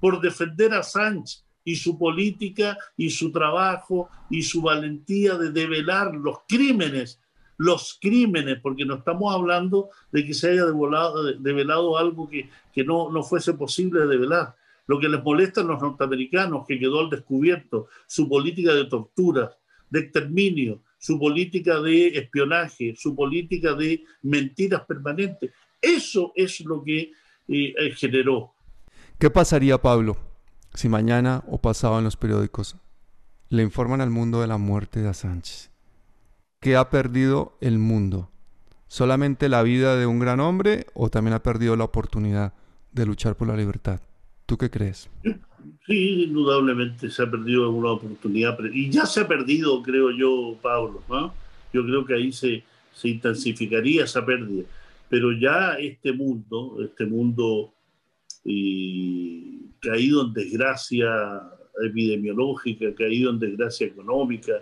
por 0.00 0.20
defender 0.20 0.74
a 0.74 0.82
Sánchez? 0.82 1.46
y 1.66 1.74
su 1.74 1.98
política 1.98 2.78
y 2.96 3.10
su 3.10 3.32
trabajo 3.32 4.08
y 4.30 4.42
su 4.42 4.62
valentía 4.62 5.34
de 5.34 5.50
develar 5.50 6.14
los 6.14 6.38
crímenes, 6.48 7.20
los 7.58 7.98
crímenes, 8.00 8.60
porque 8.62 8.84
no 8.84 8.94
estamos 8.94 9.34
hablando 9.34 9.90
de 10.12 10.24
que 10.24 10.32
se 10.32 10.50
haya 10.50 10.64
develado, 10.64 11.24
develado 11.40 11.98
algo 11.98 12.28
que, 12.28 12.48
que 12.72 12.84
no, 12.84 13.10
no 13.10 13.22
fuese 13.24 13.52
posible 13.54 14.06
develar. 14.06 14.54
Lo 14.86 15.00
que 15.00 15.08
les 15.08 15.22
molesta 15.22 15.60
a 15.60 15.64
los 15.64 15.80
norteamericanos, 15.80 16.64
que 16.66 16.78
quedó 16.78 17.00
al 17.00 17.10
descubierto, 17.10 17.88
su 18.06 18.28
política 18.28 18.72
de 18.74 18.84
tortura, 18.84 19.56
de 19.90 20.00
exterminio, 20.00 20.82
su 20.98 21.18
política 21.18 21.80
de 21.80 22.08
espionaje, 22.08 22.94
su 22.96 23.14
política 23.14 23.74
de 23.74 24.02
mentiras 24.22 24.82
permanentes. 24.86 25.52
Eso 25.80 26.32
es 26.34 26.60
lo 26.60 26.82
que 26.82 27.00
eh, 27.00 27.12
eh, 27.48 27.90
generó. 27.96 28.54
¿Qué 29.18 29.30
pasaría, 29.30 29.78
Pablo, 29.78 30.16
si 30.74 30.88
mañana 30.88 31.44
o 31.48 31.60
pasado 31.60 31.98
en 31.98 32.04
los 32.04 32.16
periódicos 32.16 32.76
le 33.48 33.62
informan 33.62 34.00
al 34.00 34.10
mundo 34.10 34.40
de 34.40 34.46
la 34.46 34.58
muerte 34.58 35.00
de 35.00 35.14
Sánchez, 35.14 35.70
¿qué 36.60 36.76
ha 36.76 36.90
perdido 36.90 37.56
el 37.60 37.78
mundo? 37.78 38.30
¿Solamente 38.88 39.48
la 39.48 39.62
vida 39.62 39.96
de 39.96 40.06
un 40.06 40.18
gran 40.18 40.40
hombre 40.40 40.86
o 40.94 41.08
también 41.08 41.34
ha 41.34 41.42
perdido 41.42 41.76
la 41.76 41.84
oportunidad 41.84 42.54
de 42.92 43.06
luchar 43.06 43.36
por 43.36 43.48
la 43.48 43.56
libertad? 43.56 44.00
¿Tú 44.46 44.56
qué 44.56 44.70
crees? 44.70 45.10
Sí, 45.86 46.24
indudablemente 46.24 47.10
se 47.10 47.22
ha 47.22 47.30
perdido 47.30 47.68
una 47.70 47.90
oportunidad 47.90 48.56
y 48.72 48.88
ya 48.90 49.04
se 49.04 49.20
ha 49.20 49.28
perdido, 49.28 49.82
creo 49.82 50.12
yo, 50.12 50.56
Pablo. 50.62 51.02
Yo 51.72 51.84
creo 51.84 52.04
que 52.04 52.14
ahí 52.14 52.32
se, 52.32 52.62
intensificaría 53.02 54.04
esa 54.04 54.24
pérdida. 54.24 54.64
Pero 55.08 55.32
ya 55.32 55.74
este 55.74 56.12
mundo, 56.12 56.78
este 56.82 57.06
mundo 57.06 57.72
y 58.44 59.66
caído 59.80 60.26
en 60.26 60.32
desgracia 60.32 61.08
epidemiológica, 61.84 62.94
caído 62.94 63.30
en 63.30 63.40
desgracia 63.40 63.88
económica, 63.88 64.52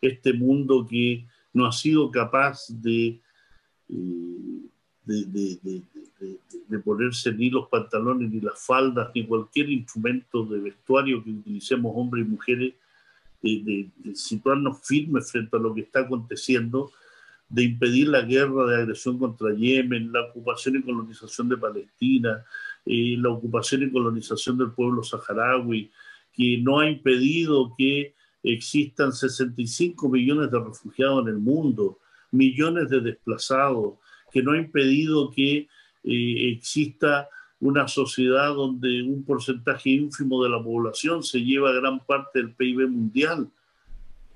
este 0.00 0.32
mundo 0.32 0.86
que 0.88 1.26
no 1.52 1.66
ha 1.66 1.72
sido 1.72 2.10
capaz 2.10 2.68
de, 2.68 3.20
eh, 3.88 4.62
ponerse 6.84 7.32
ni 7.32 7.50
los 7.50 7.68
pantalones, 7.68 8.30
ni 8.30 8.40
las 8.40 8.64
faldas, 8.64 9.10
ni 9.14 9.26
cualquier 9.26 9.70
instrumento 9.70 10.44
de 10.44 10.60
vestuario 10.60 11.22
que 11.22 11.30
utilicemos 11.30 11.92
hombres 11.94 12.26
y 12.26 12.30
mujeres, 12.30 12.74
de, 13.42 13.88
situarnos 14.14 14.80
firmes 14.82 15.30
frente 15.30 15.56
a 15.56 15.60
lo 15.60 15.74
que 15.74 15.82
está 15.82 16.00
aconteciendo, 16.00 16.92
de 17.48 17.64
impedir 17.64 18.08
la 18.08 18.22
guerra 18.22 18.66
de 18.66 18.82
agresión 18.82 19.18
contra 19.18 19.52
Yemen, 19.52 20.12
la 20.12 20.22
ocupación 20.22 20.76
y 20.76 20.82
colonización 20.82 21.48
de 21.48 21.56
Palestina, 21.56 22.44
la 22.84 23.30
ocupación 23.30 23.82
y 23.82 23.90
colonización 23.90 24.58
del 24.58 24.70
pueblo 24.70 25.02
saharaui, 25.02 25.90
que 26.32 26.58
no 26.58 26.80
ha 26.80 26.88
impedido 26.88 27.74
que 27.76 28.14
existan 28.42 29.12
65 29.12 30.08
millones 30.08 30.50
de 30.50 30.58
refugiados 30.58 31.26
en 31.26 31.34
el 31.34 31.38
mundo, 31.38 31.98
millones 32.30 32.88
de 32.88 33.00
desplazados, 33.00 33.94
que 34.32 34.42
no 34.42 34.52
ha 34.52 34.58
impedido 34.58 35.30
que 35.30 35.68
eh, 36.04 36.52
exista 36.52 37.28
una 37.60 37.86
sociedad 37.86 38.54
donde 38.54 39.02
un 39.02 39.24
porcentaje 39.24 39.90
ínfimo 39.90 40.42
de 40.42 40.50
la 40.50 40.62
población 40.62 41.22
se 41.22 41.38
lleva 41.40 41.72
gran 41.72 42.00
parte 42.00 42.40
del 42.40 42.52
PIB 42.54 42.88
mundial. 42.88 43.48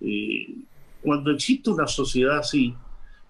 Eh, 0.01 0.55
cuando 1.03 1.33
existe 1.33 1.71
una 1.71 1.87
sociedad 1.87 2.39
así, 2.39 2.75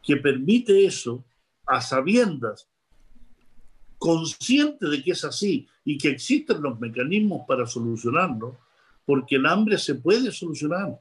que 0.02 0.16
permite 0.16 0.84
eso, 0.84 1.24
a 1.66 1.80
sabiendas 1.80 2.68
consciente 3.98 4.86
de 4.86 5.02
que 5.02 5.12
es 5.12 5.24
así 5.24 5.66
y 5.84 5.98
que 5.98 6.08
existen 6.08 6.62
los 6.62 6.78
mecanismos 6.78 7.42
para 7.48 7.66
solucionarlo, 7.66 8.58
porque 9.04 9.36
el 9.36 9.46
hambre 9.46 9.78
se 9.78 9.94
puede 9.94 10.30
solucionar. 10.30 11.00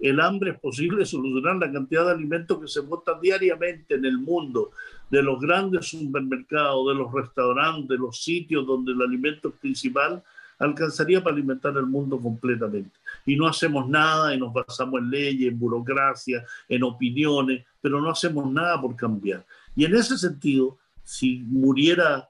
El 0.00 0.20
hambre 0.20 0.52
es 0.52 0.58
posible 0.58 1.04
solucionar 1.04 1.56
la 1.56 1.70
cantidad 1.70 2.06
de 2.06 2.12
alimentos 2.12 2.58
que 2.58 2.68
se 2.68 2.80
botan 2.80 3.20
diariamente 3.20 3.94
en 3.94 4.04
el 4.04 4.18
mundo, 4.18 4.70
de 5.10 5.22
los 5.22 5.40
grandes 5.40 5.86
supermercados, 5.88 6.88
de 6.88 6.94
los 6.94 7.12
restaurantes, 7.12 7.98
los 7.98 8.22
sitios 8.22 8.66
donde 8.66 8.92
el 8.92 9.02
alimento 9.02 9.50
principal, 9.50 10.22
alcanzaría 10.60 11.22
para 11.22 11.34
alimentar 11.34 11.76
el 11.76 11.86
mundo 11.86 12.18
completamente. 12.20 12.98
Y 13.26 13.34
no 13.34 13.46
hacemos 13.46 13.88
nada 13.88 14.34
y 14.34 14.38
nos 14.38 14.52
basamos 14.52 15.00
en 15.00 15.10
leyes, 15.10 15.50
en 15.50 15.58
burocracia, 15.58 16.44
en 16.68 16.82
opiniones, 16.82 17.64
pero 17.80 18.00
no 18.00 18.10
hacemos 18.10 18.50
nada 18.52 18.80
por 18.80 18.94
cambiar. 18.94 19.44
Y 19.74 19.86
en 19.86 19.94
ese 19.94 20.18
sentido, 20.18 20.78
si 21.02 21.38
muriera 21.46 22.28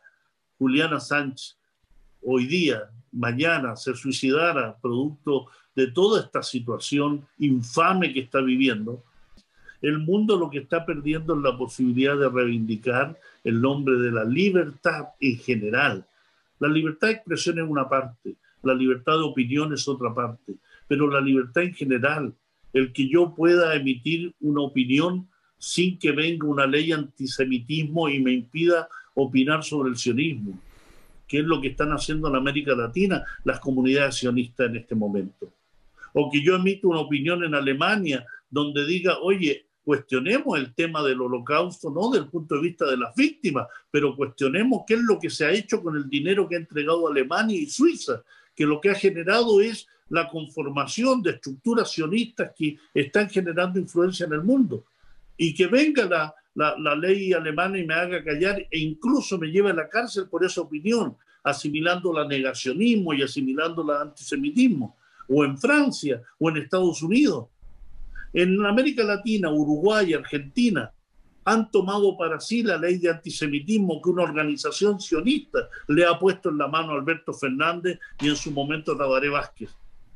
Juliana 0.59 1.01
Sánchez 1.01 1.57
hoy 2.23 2.47
día, 2.47 2.89
mañana, 3.13 3.75
se 3.75 3.95
suicidara 3.95 4.77
producto 4.81 5.49
de 5.81 5.93
toda 5.93 6.21
esta 6.21 6.43
situación 6.43 7.27
infame 7.39 8.13
que 8.13 8.21
está 8.21 8.41
viviendo, 8.41 9.03
el 9.83 9.99
mundo 9.99 10.37
lo 10.37 10.51
que 10.51 10.59
está 10.59 10.85
perdiendo 10.85 11.35
es 11.35 11.43
la 11.43 11.57
posibilidad 11.57 12.19
de 12.19 12.29
reivindicar 12.29 13.19
el 13.45 13.61
nombre 13.61 13.97
de 13.99 14.13
la 14.13 14.25
libertad 14.25 15.09
en 15.21 15.39
general. 15.39 16.07
La 16.59 16.69
libertad 16.69 17.09
de 17.09 17.15
expresión 17.15 17.59
es 17.59 17.65
una 17.67 17.89
parte, 17.89 18.37
la 18.63 18.75
libertad 18.75 19.15
de 19.15 19.25
opinión 19.25 19.73
es 19.73 19.89
otra 19.89 20.15
parte, 20.15 20.57
pero 20.87 21.09
la 21.09 21.21
libertad 21.21 21.63
en 21.63 21.75
general, 21.75 22.35
el 22.75 22.93
que 22.93 23.09
yo 23.09 23.35
pueda 23.35 23.75
emitir 23.75 24.35
una 24.41 24.61
opinión 24.61 25.29
sin 25.57 25.99
que 25.99 26.13
venga 26.13 26.47
una 26.47 26.67
ley 26.67 26.93
antisemitismo 26.93 28.09
y 28.09 28.21
me 28.21 28.33
impida 28.33 28.89
opinar 29.15 29.65
sobre 29.65 29.91
el 29.91 29.97
sionismo, 29.97 30.61
que 31.27 31.39
es 31.39 31.45
lo 31.45 31.61
que 31.61 31.69
están 31.69 31.91
haciendo 31.93 32.29
en 32.29 32.37
América 32.37 32.75
Latina 32.75 33.25
las 33.45 33.61
comunidades 33.61 34.17
sionistas 34.17 34.69
en 34.69 34.77
este 34.77 34.95
momento. 34.95 35.51
O 36.15 36.31
que 36.31 36.43
yo 36.43 36.57
emito 36.57 36.89
una 36.89 37.01
opinión 37.01 37.45
en 37.45 37.55
Alemania 37.55 38.27
donde 38.49 38.85
diga, 38.85 39.19
oye, 39.21 39.67
cuestionemos 39.83 40.59
el 40.59 40.75
tema 40.75 41.03
del 41.03 41.21
holocausto, 41.21 41.91
no 41.91 42.11
del 42.11 42.29
punto 42.29 42.57
de 42.57 42.61
vista 42.61 42.87
de 42.87 42.97
las 42.97 43.15
víctimas, 43.15 43.67
pero 43.91 44.15
cuestionemos 44.15 44.83
qué 44.87 44.95
es 44.95 45.01
lo 45.01 45.19
que 45.19 45.31
se 45.31 45.45
ha 45.45 45.51
hecho 45.51 45.83
con 45.83 45.97
el 45.97 46.09
dinero 46.09 46.49
que 46.49 46.57
ha 46.57 46.59
entregado 46.59 47.09
Alemania 47.09 47.59
y 47.59 47.67
Suiza, 47.67 48.23
que 48.55 48.67
lo 48.67 48.81
que 48.81 48.91
ha 48.91 48.95
generado 48.95 49.61
es 49.61 49.89
la 50.11 50.29
conformación 50.29 51.23
de 51.23 51.31
estructuras 51.31 51.91
sionistas 51.91 52.53
que 52.57 52.77
están 52.93 53.31
generando 53.31 53.79
influencia 53.79 54.27
en 54.27 54.33
el 54.33 54.43
mundo. 54.43 54.85
Y 55.37 55.55
que 55.55 55.67
venga 55.67 56.05
la, 56.05 56.35
la, 56.55 56.77
la, 56.79 56.95
ley 56.95 57.33
alemana 57.33 57.79
y 57.79 57.87
me 57.87 57.95
haga 57.95 58.23
callar 58.23 58.67
e 58.71 58.79
incluso 58.79 59.39
me 59.39 59.49
lleve 59.49 59.71
a 59.71 59.75
la 59.75 59.89
cárcel 59.89 60.29
por 60.29 60.45
esa 60.45 60.61
opinión, 60.61 61.17
asimilando 61.43 62.13
la 62.13 62.27
negacionismo 62.27 63.15
y 63.15 63.23
asimilando 63.23 63.83
el 63.83 63.91
antisemitismo, 63.91 64.97
o 65.31 65.45
en 65.45 65.57
Francia 65.57 66.21
o 66.39 66.51
en 66.51 66.59
Estados 66.59 67.03
Unidos. 67.03 67.47
En 68.33 68.65
América 68.67 69.03
Latina, 69.05 69.51
Uruguay, 69.51 70.13
Argentina, 70.13 70.93
han 71.45 71.71
tomado 71.71 72.17
para 72.17 72.39
sí 72.39 72.63
la 72.63 72.77
ley 72.77 72.99
de 72.99 73.11
antisemitismo 73.11 74.01
que 74.03 74.11
una 74.11 74.25
organización 74.25 75.01
sionista 75.01 75.69
le 75.89 76.05
ha 76.05 76.19
puesto 76.19 76.51
en 76.51 76.59
la 76.59 76.69
mano 76.69 76.93
a 76.93 76.97
Alberto 76.97 77.33
Fernández 77.33 77.99
y 78.21 78.29
en 78.29 78.37
su 78.37 78.51
momento 78.51 78.93
a 78.93 78.99
Tabaré 78.99 79.29
Vázquez. 79.29 79.71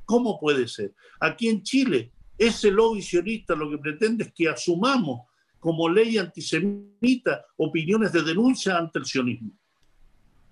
¿Cómo 0.05 0.39
puede 0.39 0.69
ser? 0.69 0.93
Aquí 1.21 1.49
en 1.49 1.63
Chile, 1.63 2.13
ese 2.37 2.71
lobby 2.71 3.01
sionista 3.01 3.55
lo 3.55 3.71
que 3.71 3.79
pretende 3.79 4.25
es 4.25 4.33
que 4.33 4.49
asumamos 4.49 5.23
como 5.59 5.89
ley 5.89 6.19
antisemita 6.19 7.47
opiniones 7.57 8.13
de 8.13 8.23
denuncia 8.23 8.77
ante 8.77 8.99
el 8.99 9.07
sionismo. 9.07 9.53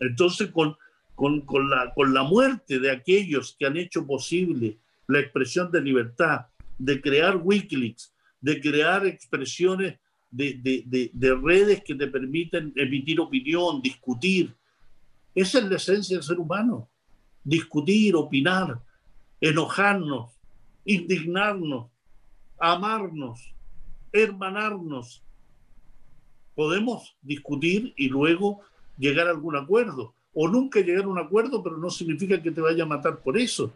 Entonces, 0.00 0.50
con, 0.50 0.74
con, 1.14 1.42
con, 1.42 1.68
la, 1.70 1.92
con 1.94 2.12
la 2.14 2.22
muerte 2.22 2.78
de 2.78 2.90
aquellos 2.90 3.56
que 3.58 3.66
han 3.66 3.76
hecho 3.76 4.06
posible 4.06 4.78
la 5.06 5.20
expresión 5.20 5.70
de 5.70 5.80
libertad, 5.80 6.46
de 6.78 7.00
crear 7.00 7.36
Wikileaks, 7.36 8.14
de 8.40 8.60
crear 8.60 9.06
expresiones 9.06 9.98
de, 10.30 10.54
de, 10.54 10.82
de, 10.86 11.10
de, 11.12 11.34
redes 11.34 11.82
que 11.84 11.94
te 11.94 12.06
permiten 12.06 12.72
emitir 12.74 13.20
opinión, 13.20 13.82
discutir. 13.82 14.54
Esa 15.34 15.58
es 15.58 15.64
la 15.64 15.76
esencia 15.76 16.16
del 16.16 16.24
ser 16.24 16.38
humano. 16.38 16.88
Discutir, 17.44 18.16
opinar, 18.16 18.80
enojarnos, 19.40 20.32
indignarnos, 20.84 21.90
amarnos, 22.58 23.54
hermanarnos. 24.12 25.22
Podemos 26.54 27.16
discutir 27.20 27.92
y 27.96 28.08
luego 28.08 28.60
llegar 28.98 29.26
a 29.26 29.30
algún 29.30 29.56
acuerdo. 29.56 30.14
O 30.34 30.48
nunca 30.48 30.80
llegar 30.80 31.04
a 31.04 31.08
un 31.08 31.18
acuerdo, 31.18 31.62
pero 31.62 31.76
no 31.76 31.90
significa 31.90 32.40
que 32.42 32.50
te 32.50 32.60
vaya 32.60 32.84
a 32.84 32.86
matar 32.86 33.20
por 33.20 33.36
eso. 33.38 33.72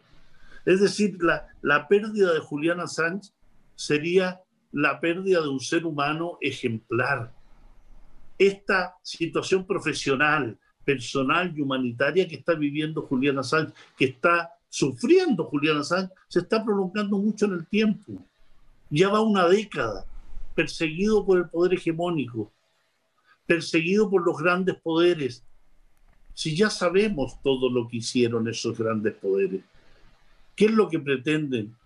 Es 0.65 0.81
decir, 0.81 1.23
la, 1.23 1.47
la 1.63 1.87
pérdida 1.87 2.33
de 2.33 2.41
Juliana 2.41 2.87
Sánchez 2.87 3.33
sería 3.75 4.43
la 4.73 5.01
pérdida 5.01 5.41
de 5.41 5.49
un 5.49 5.61
ser 5.61 5.87
humano 5.87 6.39
ejemplar. 6.41 7.33
Esta 8.39 8.97
situación 9.03 9.65
profesional, 9.65 10.59
personal 10.85 11.53
y 11.57 11.63
humanitaria 11.63 12.29
que 12.29 12.37
está 12.37 12.55
viviendo 12.55 13.03
Juliana 13.03 13.43
Sánchez, 13.43 13.75
que 13.97 14.07
está 14.07 14.51
sufriendo 14.69 15.45
Juliana 15.45 15.83
Sánchez, 15.83 16.17
se 16.29 16.41
está 16.41 16.65
prolongando 16.65 17.19
mucho 17.19 17.47
en 17.47 17.53
el 17.55 17.67
tiempo. 17.67 18.13
Ya 18.91 19.09
va 19.09 19.21
una 19.21 19.49
década 19.49 20.05
perseguido 20.55 21.25
por 21.25 21.39
el 21.39 21.49
poder 21.49 21.75
hegemónico, 21.75 22.53
perseguido 23.47 24.11
por 24.11 24.27
los 24.27 24.37
grandes 24.37 24.77
poderes. 24.77 25.45
Si 26.37 26.55
ya 26.55 26.69
sabemos 26.69 27.41
todo 27.43 27.71
lo 27.71 27.89
que 27.89 27.97
hicieron 27.97 28.47
esos 28.47 28.77
grandes 28.77 29.15
poderes, 29.15 29.63
¿Qué 30.57 30.65
es 30.65 30.73
lo 30.73 30.89
que 30.89 30.99
pretenden? 30.99 31.77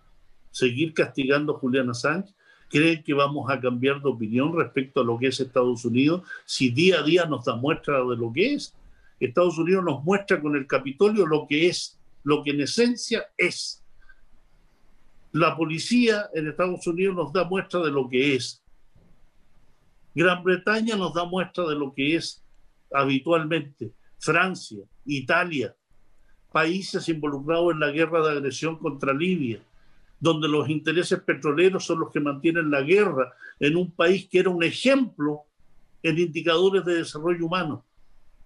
¿Seguir 0.49 0.93
castigando 0.93 1.53
a 1.53 1.59
Julián 1.59 1.89
Assange? 1.89 2.33
¿Creen 2.69 3.03
que 3.03 3.13
vamos 3.13 3.51
a 3.51 3.59
cambiar 3.59 4.01
de 4.01 4.07
opinión 4.07 4.57
respecto 4.57 5.01
a 5.01 5.03
lo 5.03 5.19
que 5.19 5.27
es 5.27 5.41
Estados 5.41 5.83
Unidos 5.83 6.21
si 6.45 6.69
día 6.69 6.99
a 6.99 7.03
día 7.03 7.25
nos 7.25 7.43
da 7.43 7.57
muestra 7.57 7.97
de 7.97 8.15
lo 8.15 8.31
que 8.31 8.53
es? 8.53 8.73
Estados 9.19 9.57
Unidos 9.57 9.83
nos 9.83 10.03
muestra 10.05 10.41
con 10.41 10.55
el 10.55 10.65
Capitolio 10.65 11.27
lo 11.27 11.45
que 11.47 11.67
es, 11.67 11.99
lo 12.23 12.43
que 12.43 12.51
en 12.51 12.61
esencia 12.61 13.25
es. 13.37 13.83
La 15.33 15.55
policía 15.55 16.29
en 16.33 16.47
Estados 16.47 16.87
Unidos 16.87 17.15
nos 17.15 17.33
da 17.33 17.43
muestra 17.43 17.81
de 17.81 17.91
lo 17.91 18.09
que 18.09 18.35
es. 18.35 18.63
Gran 20.15 20.43
Bretaña 20.43 20.95
nos 20.95 21.13
da 21.13 21.25
muestra 21.25 21.67
de 21.67 21.75
lo 21.75 21.93
que 21.93 22.15
es 22.15 22.41
habitualmente. 22.93 23.91
Francia, 24.21 24.83
Italia, 25.05 25.75
países 26.51 27.09
involucrados 27.09 27.73
en 27.73 27.79
la 27.79 27.89
guerra 27.89 28.21
de 28.21 28.37
agresión 28.37 28.77
contra 28.77 29.13
Libia, 29.13 29.59
donde 30.19 30.47
los 30.47 30.69
intereses 30.69 31.19
petroleros 31.21 31.83
son 31.83 32.01
los 32.01 32.11
que 32.11 32.19
mantienen 32.19 32.69
la 32.69 32.81
guerra 32.81 33.33
en 33.59 33.75
un 33.75 33.89
país 33.91 34.27
que 34.29 34.39
era 34.39 34.51
un 34.51 34.61
ejemplo 34.63 35.41
en 36.03 36.19
indicadores 36.19 36.85
de 36.85 36.95
desarrollo 36.95 37.47
humano. 37.47 37.83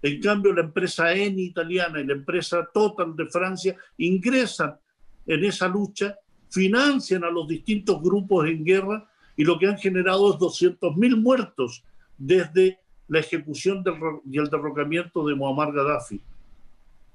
En 0.01 0.21
cambio, 0.21 0.53
la 0.53 0.61
empresa 0.61 1.13
Eni 1.13 1.43
italiana 1.43 1.99
y 1.99 2.05
la 2.05 2.13
empresa 2.13 2.69
Total 2.73 3.13
de 3.13 3.25
Francia 3.25 3.75
ingresan 3.97 4.77
en 5.25 5.43
esa 5.43 5.67
lucha, 5.67 6.15
financian 6.49 7.25
a 7.25 7.29
los 7.29 7.49
distintos 7.49 8.01
grupos 8.01 8.47
en 8.47 8.63
guerra 8.63 9.09
y 9.35 9.43
lo 9.43 9.59
que 9.59 9.67
han 9.67 9.77
generado 9.77 10.31
es 10.31 10.39
200.000 10.39 11.21
muertos 11.21 11.83
desde 12.17 12.79
la 13.07 13.19
ejecución 13.19 13.83
del, 13.83 13.95
y 14.29 14.37
el 14.37 14.49
derrocamiento 14.49 15.25
de 15.25 15.35
Muammar 15.35 15.71
Gaddafi. 15.71 16.21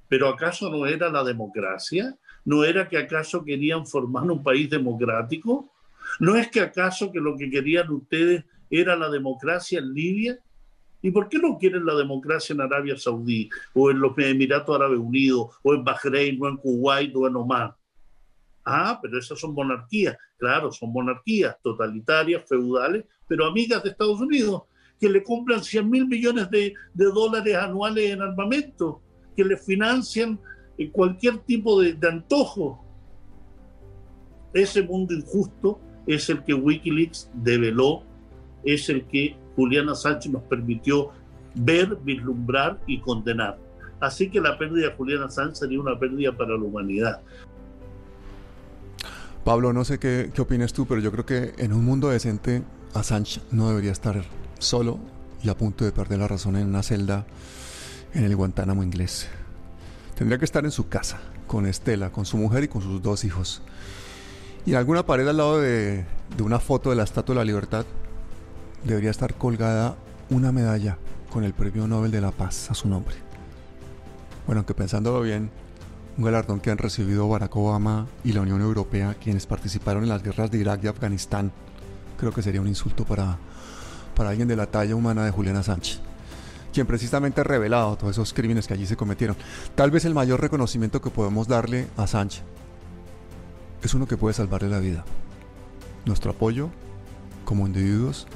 Pero 0.07 0.27
¿acaso 0.27 0.69
no 0.69 0.85
era 0.85 1.09
la 1.09 1.23
democracia? 1.23 2.15
¿No 2.43 2.63
era 2.63 2.87
que 2.89 2.97
acaso 2.97 3.43
querían 3.43 3.85
formar 3.85 4.23
un 4.23 4.43
país 4.43 4.69
democrático? 4.69 5.69
¿No 6.19 6.35
es 6.35 6.49
que 6.49 6.59
acaso 6.59 7.11
que 7.11 7.19
lo 7.19 7.37
que 7.37 7.49
querían 7.49 7.89
ustedes 7.91 8.43
era 8.69 8.95
la 8.95 9.09
democracia 9.09 9.79
en 9.79 9.93
Libia? 9.93 10.39
¿Y 11.01 11.11
por 11.11 11.29
qué 11.29 11.39
no 11.39 11.57
quieren 11.57 11.85
la 11.85 11.95
democracia 11.95 12.53
en 12.53 12.61
Arabia 12.61 12.97
Saudí 12.97 13.49
o 13.73 13.89
en 13.89 13.99
los 13.99 14.17
Emiratos 14.17 14.75
Árabes 14.75 14.99
Unidos 14.99 15.55
o 15.63 15.73
en 15.73 15.83
Bahrein 15.83 16.37
o 16.41 16.47
en 16.47 16.57
Kuwait 16.57 17.15
o 17.15 17.27
en 17.27 17.35
Oman? 17.35 17.73
Ah, 18.63 18.99
pero 19.01 19.17
esas 19.17 19.39
son 19.39 19.53
monarquías. 19.53 20.15
Claro, 20.37 20.71
son 20.71 20.91
monarquías 20.91 21.57
totalitarias, 21.61 22.47
feudales, 22.47 23.05
pero 23.27 23.45
amigas 23.45 23.81
de 23.83 23.89
Estados 23.89 24.19
Unidos, 24.19 24.63
que 25.01 25.09
le 25.09 25.23
compran 25.23 25.63
100 25.63 25.89
mil 25.89 26.07
millones 26.07 26.49
de, 26.51 26.75
de 26.93 27.05
dólares 27.05 27.55
anuales 27.55 28.11
en 28.11 28.21
armamento 28.21 29.01
que 29.35 29.43
le 29.43 29.57
financian 29.57 30.39
cualquier 30.89 31.39
tipo 31.39 31.81
de, 31.81 31.93
de 31.93 32.07
antojo. 32.07 32.83
Ese 34.53 34.81
mundo 34.81 35.13
injusto 35.13 35.79
es 36.07 36.29
el 36.29 36.43
que 36.43 36.53
Wikileaks 36.53 37.29
develó, 37.33 38.03
es 38.63 38.89
el 38.89 39.05
que 39.05 39.35
Juliana 39.55 39.95
Sánchez 39.95 40.31
nos 40.31 40.43
permitió 40.43 41.11
ver, 41.55 41.97
vislumbrar 42.03 42.79
y 42.87 42.99
condenar. 42.99 43.57
Así 43.99 44.29
que 44.29 44.41
la 44.41 44.57
pérdida 44.57 44.89
de 44.89 44.95
Juliana 44.95 45.29
Sánchez 45.29 45.59
sería 45.59 45.79
una 45.79 45.97
pérdida 45.97 46.35
para 46.35 46.51
la 46.51 46.63
humanidad. 46.63 47.21
Pablo, 49.43 49.73
no 49.73 49.83
sé 49.83 49.99
qué, 49.99 50.31
qué 50.33 50.41
opinas 50.41 50.73
tú, 50.73 50.85
pero 50.85 51.01
yo 51.01 51.11
creo 51.11 51.25
que 51.25 51.53
en 51.57 51.73
un 51.73 51.83
mundo 51.83 52.09
decente 52.09 52.63
Assange 52.93 53.41
no 53.51 53.69
debería 53.69 53.91
estar 53.91 54.23
solo 54.61 54.99
y 55.43 55.49
a 55.49 55.57
punto 55.57 55.85
de 55.85 55.91
perder 55.91 56.19
la 56.19 56.27
razón 56.27 56.55
en 56.55 56.67
una 56.67 56.83
celda 56.83 57.25
en 58.13 58.23
el 58.23 58.35
Guantánamo 58.35 58.83
inglés. 58.83 59.27
Tendría 60.15 60.37
que 60.37 60.45
estar 60.45 60.63
en 60.65 60.71
su 60.71 60.87
casa, 60.87 61.19
con 61.47 61.65
Estela, 61.65 62.11
con 62.11 62.25
su 62.25 62.37
mujer 62.37 62.63
y 62.63 62.67
con 62.67 62.81
sus 62.81 63.01
dos 63.01 63.23
hijos. 63.23 63.61
Y 64.65 64.71
en 64.71 64.77
alguna 64.77 65.05
pared 65.05 65.27
al 65.27 65.37
lado 65.37 65.59
de, 65.59 66.05
de 66.37 66.43
una 66.43 66.59
foto 66.59 66.91
de 66.91 66.95
la 66.95 67.03
Estatua 67.03 67.33
de 67.33 67.39
la 67.39 67.45
Libertad 67.45 67.85
debería 68.83 69.09
estar 69.09 69.33
colgada 69.33 69.95
una 70.29 70.51
medalla 70.51 70.97
con 71.31 71.43
el 71.43 71.53
Premio 71.53 71.87
Nobel 71.87 72.11
de 72.11 72.21
la 72.21 72.31
Paz 72.31 72.69
a 72.69 72.73
su 72.73 72.87
nombre. 72.87 73.15
Bueno, 74.45 74.59
aunque 74.59 74.73
pensándolo 74.73 75.21
bien, 75.21 75.49
un 76.17 76.23
galardón 76.25 76.59
que 76.59 76.71
han 76.71 76.77
recibido 76.77 77.27
Barack 77.27 77.55
Obama 77.55 78.07
y 78.23 78.33
la 78.33 78.41
Unión 78.41 78.61
Europea, 78.61 79.15
quienes 79.15 79.45
participaron 79.45 80.03
en 80.03 80.09
las 80.09 80.23
guerras 80.23 80.51
de 80.51 80.59
Irak 80.59 80.83
y 80.83 80.87
Afganistán, 80.87 81.51
creo 82.17 82.31
que 82.31 82.41
sería 82.41 82.61
un 82.61 82.67
insulto 82.67 83.05
para, 83.05 83.37
para 84.21 84.29
alguien 84.29 84.47
de 84.47 84.55
la 84.55 84.67
talla 84.67 84.95
humana 84.95 85.25
de 85.25 85.31
Juliana 85.31 85.63
Sánchez 85.63 85.99
quien 86.71 86.85
precisamente 86.85 87.41
ha 87.41 87.43
revelado 87.43 87.97
todos 87.97 88.11
esos 88.11 88.33
crímenes 88.33 88.67
que 88.67 88.75
allí 88.75 88.85
se 88.85 88.95
cometieron. 88.95 89.35
Tal 89.73 89.89
vez 89.89 90.05
el 90.05 90.13
mayor 90.13 90.39
reconocimiento 90.39 91.01
que 91.01 91.09
podemos 91.09 91.47
darle 91.47 91.87
a 91.97 92.05
Sánchez 92.05 92.43
es 93.81 93.93
uno 93.95 94.05
que 94.05 94.15
puede 94.15 94.35
salvarle 94.35 94.69
la 94.69 94.79
vida. 94.79 95.03
Nuestro 96.05 96.31
apoyo 96.31 96.69
como 97.45 97.65
individuos 97.65 98.27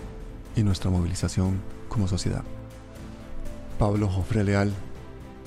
y 0.55 0.63
nuestra 0.63 0.89
movilización 0.89 1.61
como 1.87 2.07
sociedad. 2.07 2.43
Pablo 3.77 4.09
Jofre 4.09 4.43
Leal, 4.43 4.73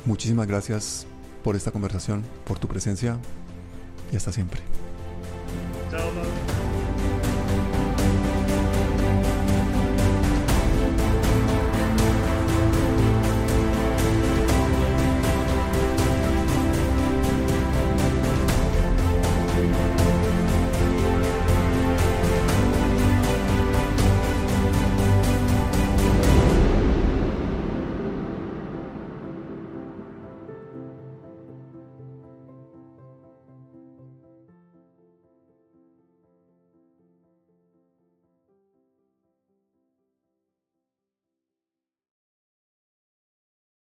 muchísimas 0.04 0.46
gracias 0.46 1.04
por 1.42 1.56
esta 1.56 1.72
conversación, 1.72 2.22
por 2.46 2.60
tu 2.60 2.68
presencia 2.68 3.18
y 4.12 4.16
hasta 4.16 4.30
siempre. 4.30 4.62
Chao, 5.90 6.08